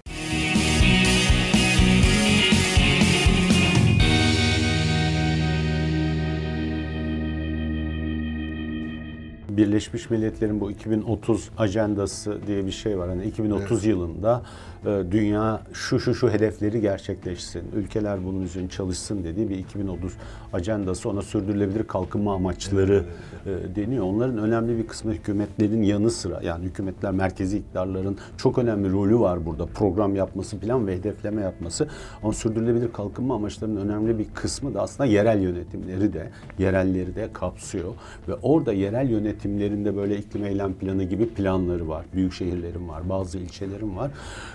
Birleşmiş 9.58 10.10
Milletler'in 10.10 10.62
bu 10.62 10.72
2030 10.72 11.50
ajandası 11.58 12.38
diye 12.48 12.66
bir 12.66 12.72
şey 12.72 13.00
var. 13.00 13.10
Hani 13.10 13.26
2030 13.26 13.72
evet. 13.72 13.86
yılında 13.86 14.42
e, 14.86 15.04
dünya 15.12 15.62
şu 15.74 16.00
şu 16.00 16.16
şu 16.16 16.30
hedefleri 16.30 16.82
gerçekleşsin, 16.82 17.64
ülkeler 17.76 18.26
bunun 18.26 18.42
üzerine 18.42 18.70
çalışsın 18.70 19.24
dediği 19.24 19.50
bir 19.50 19.58
2030 19.58 20.14
ajandası 20.54 21.10
ona 21.10 21.22
sürdürülebilir 21.22 21.84
kalkınma 21.84 22.36
amaçları 22.36 23.06
evet. 23.46 23.66
e, 23.72 23.76
deniyor. 23.76 24.06
Onların 24.06 24.38
önemli 24.38 24.78
bir 24.78 24.88
kısmı 24.88 25.14
hükümetlerin 25.14 25.84
yanı 25.84 26.12
sıra 26.12 26.42
yani 26.44 26.66
hükümetler 26.66 27.12
merkezi 27.12 27.58
iktidarların 27.58 28.18
çok 28.38 28.58
önemli 28.58 28.92
rolü 28.92 29.20
var 29.20 29.46
burada. 29.46 29.66
Program 29.66 30.16
yapması, 30.16 30.60
plan 30.60 30.88
ve 30.88 30.96
hedefleme 30.96 31.42
yapması. 31.42 31.88
Ama 32.24 32.34
sürdürülebilir 32.34 32.94
kalkınma 32.94 33.36
amaçlarının 33.36 33.90
önemli 33.90 34.20
bir 34.20 34.26
kısmı 34.34 34.74
da 34.74 34.82
aslında 34.82 35.10
yerel 35.10 35.42
yönetimleri 35.42 36.14
de, 36.14 36.30
yerelleri 36.60 37.16
de 37.16 37.30
kapsıyor. 37.34 37.94
Ve 38.28 38.34
orada 38.34 38.74
yerel 38.74 39.10
yönetimlerinde 39.46 39.96
böyle 39.96 40.18
iklim 40.18 40.46
eylem 40.46 40.74
planı 40.74 41.04
gibi 41.04 41.30
planları 41.30 41.88
var. 41.88 42.06
Büyük 42.14 42.34
şehirlerin 42.34 42.88
var, 42.90 43.10
bazı 43.10 43.38
ilçelerin 43.38 43.98
var. 43.98 44.12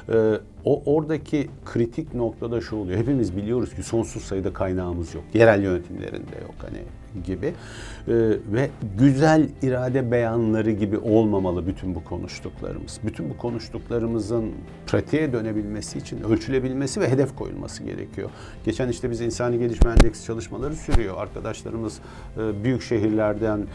Ee, 0.09 0.41
o 0.67 0.83
oradaki 0.87 1.49
kritik 1.65 2.15
noktada 2.15 2.61
şu 2.61 2.77
oluyor. 2.77 2.99
Hepimiz 2.99 3.37
biliyoruz 3.37 3.75
ki 3.75 3.83
sonsuz 3.83 4.23
sayıda 4.23 4.53
kaynağımız 4.53 5.15
yok. 5.15 5.25
Yerel 5.35 5.63
yönetimlerinde 5.63 6.37
yok 6.43 6.55
hani 6.59 6.79
gibi. 7.25 7.47
Ee, 7.47 8.13
ve 8.53 8.71
güzel 8.99 9.49
irade 9.63 10.11
beyanları 10.11 10.71
gibi 10.71 10.99
olmamalı 10.99 11.67
bütün 11.67 11.95
bu 11.95 12.05
konuştuklarımız. 12.05 13.01
Bütün 13.05 13.31
bu 13.31 13.37
konuştuklarımızın 13.37 14.53
pratiğe 14.87 15.33
dönebilmesi 15.33 15.99
için 15.99 16.23
ölçülebilmesi 16.23 17.01
ve 17.01 17.11
hedef 17.11 17.37
koyulması 17.37 17.83
gerekiyor. 17.83 18.31
Geçen 18.65 18.89
işte 18.89 19.11
biz 19.11 19.21
insani 19.21 19.59
gelişme 19.59 19.91
endeksi 19.91 20.25
çalışmaları 20.25 20.75
sürüyor. 20.75 21.15
Arkadaşlarımız 21.19 21.99
e, 22.39 22.65
büyük 22.65 22.83
şehirlerden 22.83 23.67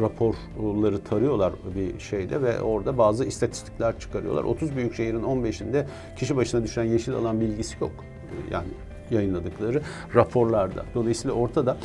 raporları 0.00 1.04
tarıyorlar 1.04 1.52
bir 1.76 2.00
şeyde 2.00 2.42
ve 2.42 2.60
orada 2.60 2.98
bazı 2.98 3.24
istatistikler 3.24 3.98
çıkarıyorlar. 3.98 4.44
30 4.44 4.76
büyük 4.76 4.94
şehrin 4.94 5.22
15'inde 5.22 5.84
kişi 6.20 6.36
başına 6.36 6.62
düşen 6.64 6.84
yeşil 6.84 7.14
alan 7.14 7.40
bilgisi 7.40 7.76
yok. 7.80 8.04
Yani 8.50 8.68
yayınladıkları 9.10 9.82
raporlarda. 10.14 10.84
Dolayısıyla 10.94 11.36
ortada 11.36 11.76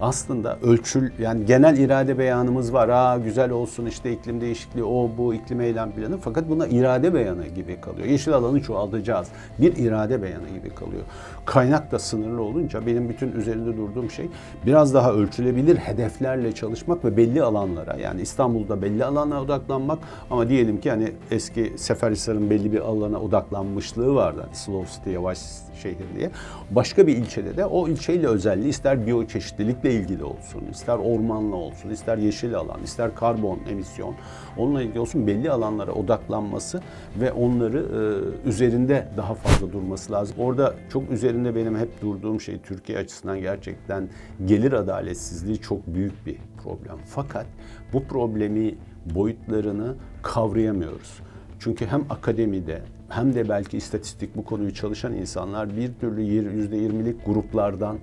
aslında 0.00 0.58
ölçül 0.62 1.10
yani 1.18 1.46
genel 1.46 1.78
irade 1.78 2.18
beyanımız 2.18 2.72
var. 2.72 2.88
Aa 2.88 3.18
güzel 3.18 3.50
olsun 3.50 3.86
işte 3.86 4.12
iklim 4.12 4.40
değişikliği 4.40 4.84
o 4.84 5.10
bu 5.18 5.34
iklim 5.34 5.60
eylem 5.60 5.92
planı 5.92 6.18
fakat 6.18 6.48
buna 6.48 6.66
irade 6.66 7.14
beyanı 7.14 7.46
gibi 7.46 7.80
kalıyor. 7.80 8.06
Yeşil 8.06 8.32
alanı 8.32 8.62
çoğaltacağız. 8.62 9.28
Bir 9.58 9.76
irade 9.76 10.22
beyanı 10.22 10.48
gibi 10.48 10.74
kalıyor. 10.74 11.02
Kaynak 11.44 11.92
da 11.92 11.98
sınırlı 11.98 12.42
olunca 12.42 12.86
benim 12.86 13.08
bütün 13.08 13.32
üzerinde 13.32 13.76
durduğum 13.76 14.10
şey 14.10 14.28
biraz 14.66 14.94
daha 14.94 15.12
ölçülebilir 15.12 15.76
hedeflerle 15.76 16.52
çalışmak 16.52 17.04
ve 17.04 17.16
belli 17.16 17.42
alanlara 17.42 17.96
yani 17.96 18.20
İstanbul'da 18.20 18.82
belli 18.82 19.04
alanlara 19.04 19.42
odaklanmak 19.42 19.98
ama 20.30 20.48
diyelim 20.48 20.80
ki 20.80 20.90
hani 20.90 21.12
eski 21.30 21.72
Seferhisar'ın 21.76 22.50
belli 22.50 22.72
bir 22.72 22.80
alana 22.80 23.20
odaklanmışlığı 23.20 24.14
vardı. 24.14 24.40
Hani 24.44 24.56
slow 24.56 24.92
city, 24.94 25.10
yavaş 25.10 25.38
şehir 25.82 25.96
diye. 26.18 26.30
Başka 26.70 27.06
bir 27.06 27.16
ilçede 27.16 27.56
de 27.56 27.66
o 27.66 27.88
ilçeyle 27.88 28.26
özelliği 28.26 28.68
ister 28.68 29.06
biyoçeşitlilikle 29.06 29.89
ilgili 29.90 30.24
olsun, 30.24 30.62
ister 30.70 30.98
ormanla 30.98 31.56
olsun, 31.56 31.90
ister 31.90 32.18
yeşil 32.18 32.54
alan, 32.54 32.82
ister 32.82 33.14
karbon 33.14 33.58
emisyon, 33.70 34.14
onunla 34.56 34.82
ilgili 34.82 35.00
olsun 35.00 35.26
belli 35.26 35.50
alanlara 35.50 35.92
odaklanması 35.92 36.80
ve 37.20 37.32
onları 37.32 37.78
e, 37.78 38.48
üzerinde 38.48 39.08
daha 39.16 39.34
fazla 39.34 39.72
durması 39.72 40.12
lazım. 40.12 40.36
Orada 40.38 40.74
çok 40.92 41.10
üzerinde 41.10 41.56
benim 41.56 41.78
hep 41.78 42.02
durduğum 42.02 42.40
şey 42.40 42.58
Türkiye 42.58 42.98
açısından 42.98 43.40
gerçekten 43.40 44.08
gelir 44.44 44.72
adaletsizliği 44.72 45.58
çok 45.58 45.86
büyük 45.86 46.26
bir 46.26 46.36
problem. 46.62 46.98
Fakat 47.06 47.46
bu 47.92 48.04
problemi 48.04 48.74
boyutlarını 49.14 49.94
kavrayamıyoruz. 50.22 51.20
Çünkü 51.58 51.86
hem 51.86 52.04
akademide 52.10 52.82
hem 53.08 53.34
de 53.34 53.48
belki 53.48 53.76
istatistik 53.76 54.36
bu 54.36 54.44
konuyu 54.44 54.74
çalışan 54.74 55.14
insanlar 55.14 55.76
bir 55.76 55.90
türlü 56.00 56.22
yüzde 56.22 56.76
yirmilik 56.76 57.26
gruplardan 57.26 57.98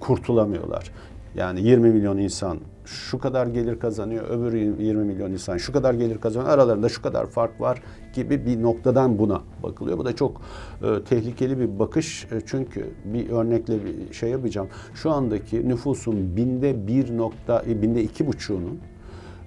kurtulamıyorlar. 0.00 0.90
Yani 1.34 1.62
20 1.62 1.90
milyon 1.90 2.18
insan 2.18 2.58
şu 2.84 3.18
kadar 3.18 3.46
gelir 3.46 3.78
kazanıyor, 3.78 4.28
öbür 4.28 4.52
20 4.52 5.04
milyon 5.04 5.32
insan 5.32 5.56
şu 5.56 5.72
kadar 5.72 5.94
gelir 5.94 6.18
kazanıyor, 6.18 6.52
aralarında 6.52 6.88
şu 6.88 7.02
kadar 7.02 7.26
fark 7.26 7.60
var 7.60 7.82
gibi 8.14 8.46
bir 8.46 8.62
noktadan 8.62 9.18
buna 9.18 9.40
bakılıyor. 9.62 9.98
Bu 9.98 10.04
da 10.04 10.16
çok 10.16 10.40
e, 10.82 11.04
tehlikeli 11.04 11.58
bir 11.58 11.78
bakış 11.78 12.24
e, 12.24 12.40
çünkü 12.46 12.90
bir 13.04 13.30
örnekle 13.30 13.74
bir 13.84 14.14
şey 14.14 14.30
yapacağım. 14.30 14.68
Şu 14.94 15.10
andaki 15.10 15.68
nüfusun 15.68 16.36
binde 16.36 16.86
bir 16.86 17.16
nokta, 17.16 17.62
e, 17.68 17.82
binde 17.82 18.02
iki 18.02 18.26
buçuğunun 18.26 18.80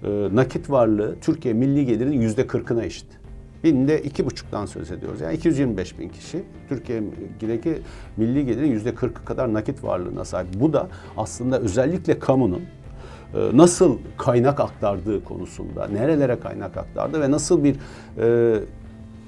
e, 0.03 0.29
nakit 0.33 0.69
varlığı 0.69 1.15
Türkiye 1.21 1.53
milli 1.53 1.85
gelirinin 1.85 2.21
yüzde 2.21 2.47
kırkına 2.47 2.83
eşit. 2.83 3.07
Binde 3.65 4.01
iki 4.01 4.25
buçuktan 4.25 4.65
söz 4.65 4.91
ediyoruz. 4.91 5.21
Yani 5.21 5.36
225 5.36 5.99
bin 5.99 6.10
kişi 6.10 6.43
Türkiye'deki 6.69 7.82
milli 8.17 8.45
gelirin 8.45 8.71
yüzde 8.71 8.95
kırkı 8.95 9.25
kadar 9.25 9.54
nakit 9.54 9.84
varlığına 9.84 10.25
sahip. 10.25 10.47
Bu 10.60 10.73
da 10.73 10.88
aslında 11.17 11.60
özellikle 11.60 12.19
kamunun 12.19 12.62
e, 13.34 13.58
nasıl 13.58 13.97
kaynak 14.17 14.60
aktardığı 14.60 15.23
konusunda, 15.23 15.88
nerelere 15.88 16.39
kaynak 16.39 16.78
aktardı 16.78 17.21
ve 17.21 17.32
nasıl 17.32 17.63
bir 17.63 17.75
e, 18.17 18.60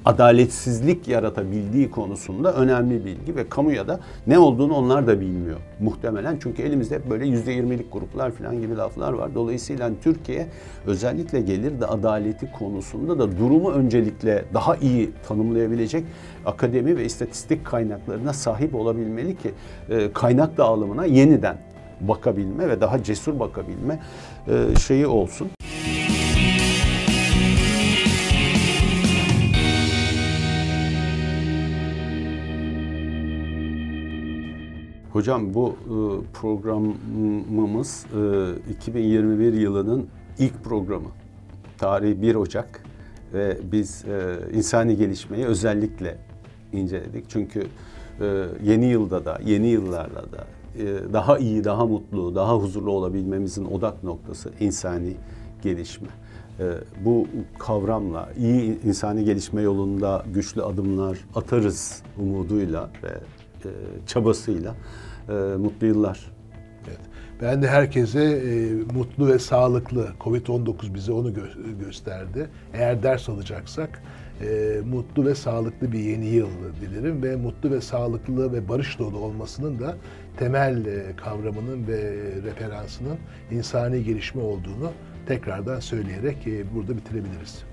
adaletsizlik 0.08 1.08
yaratabildiği 1.08 1.92
konusunda 1.92 2.54
önemli 2.54 3.06
bilgi 3.06 3.36
ve 3.36 3.50
kamuya 3.50 3.88
da 3.88 4.00
ne 4.28 4.40
olduğunu 4.40 4.74
onlar 4.74 5.08
da 5.08 5.22
bilmiyor 5.22 5.58
muhtemelen. 5.80 6.38
Çünkü 6.44 6.62
elimizde 6.62 6.96
hep 6.96 7.10
böyle 7.10 7.28
yüzde 7.28 7.52
yirmilik 7.52 7.94
gruplar 7.94 8.32
falan 8.32 8.62
gibi 8.62 8.78
laflar 8.78 9.14
var. 9.14 9.36
Dolayısıyla 9.36 9.92
Türkiye 10.04 10.48
özellikle 10.86 11.42
gelir 11.42 11.82
de 11.82 11.86
adaleti 11.86 12.52
konusunda 12.52 13.20
da 13.20 13.38
durumu 13.38 13.72
öncelikle 13.72 14.46
daha 14.54 14.76
iyi 14.76 15.12
tanımlayabilecek 15.28 16.06
akademi 16.46 16.98
ve 16.98 17.06
istatistik 17.06 17.66
kaynaklarına 17.66 18.34
sahip 18.34 18.76
olabilmeli 18.76 19.38
ki 19.38 19.52
e, 19.90 20.14
kaynak 20.14 20.58
dağılımına 20.58 21.06
yeniden 21.06 21.58
bakabilme 22.02 22.70
ve 22.70 22.82
daha 22.82 23.04
cesur 23.04 23.40
bakabilme 23.40 24.00
e, 24.48 24.76
şeyi 24.76 25.08
olsun. 25.08 25.57
Hocam 35.18 35.54
bu 35.54 35.70
e, 35.70 35.96
programımız 36.34 38.06
2021 38.72 39.54
e, 39.54 39.58
yılının 39.58 40.08
ilk 40.40 40.64
programı. 40.64 41.10
Tarihi 41.78 42.22
1 42.22 42.36
Ocak 42.36 42.84
ve 43.34 43.58
biz 43.72 44.06
e, 44.06 44.38
insani 44.54 44.98
gelişmeyi 44.98 45.46
özellikle 45.46 46.18
inceledik. 46.74 47.30
Çünkü 47.30 47.68
yeni 48.64 48.86
yılda 48.86 49.26
da, 49.26 49.40
yeni 49.46 49.68
yıllarla 49.68 50.24
da 50.32 50.48
daha 51.14 51.38
iyi, 51.38 51.64
daha 51.64 51.86
mutlu, 51.86 52.36
daha 52.36 52.56
huzurlu 52.56 52.92
olabilmemizin 52.92 53.66
odak 53.66 54.04
noktası 54.04 54.52
insani 54.60 55.14
gelişme. 55.62 56.08
Bu 57.06 57.28
kavramla 57.60 58.30
iyi 58.38 58.82
insani 58.84 59.26
gelişme 59.26 59.62
yolunda 59.62 60.26
güçlü 60.34 60.64
adımlar 60.64 61.18
atarız 61.36 62.02
umuduyla 62.18 62.90
ve 63.04 63.10
çabasıyla 64.08 64.76
e, 65.30 65.34
mutlu 65.34 65.88
yıllar. 65.88 66.32
Evet. 66.88 67.00
Ben 67.42 67.62
de 67.62 67.68
herkese 67.68 68.24
e, 68.24 68.74
mutlu 68.94 69.28
ve 69.28 69.40
sağlıklı, 69.40 70.08
Covid-19 70.20 70.94
bize 70.94 71.12
onu 71.12 71.30
gö- 71.30 71.80
gösterdi. 71.80 72.50
Eğer 72.74 73.04
ders 73.04 73.30
alacaksak 73.30 74.02
e, 74.42 74.80
mutlu 74.86 75.26
ve 75.26 75.36
sağlıklı 75.36 75.92
bir 75.92 76.00
yeni 76.00 76.26
yıl 76.26 76.50
dilerim 76.82 77.24
ve 77.24 77.36
mutlu 77.36 77.72
ve 77.72 77.82
sağlıklı 77.82 78.54
ve 78.54 78.70
barış 78.70 79.00
dolu 79.00 79.18
olmasının 79.18 79.80
da 79.80 79.96
temel 80.38 80.86
e, 80.86 81.16
kavramının 81.16 81.88
ve 81.88 82.14
referansının 82.44 83.18
insani 83.52 84.04
gelişme 84.04 84.42
olduğunu 84.42 84.92
tekrardan 85.28 85.80
söyleyerek 85.80 86.48
e, 86.48 86.76
burada 86.76 86.98
bitirebiliriz. 86.98 87.64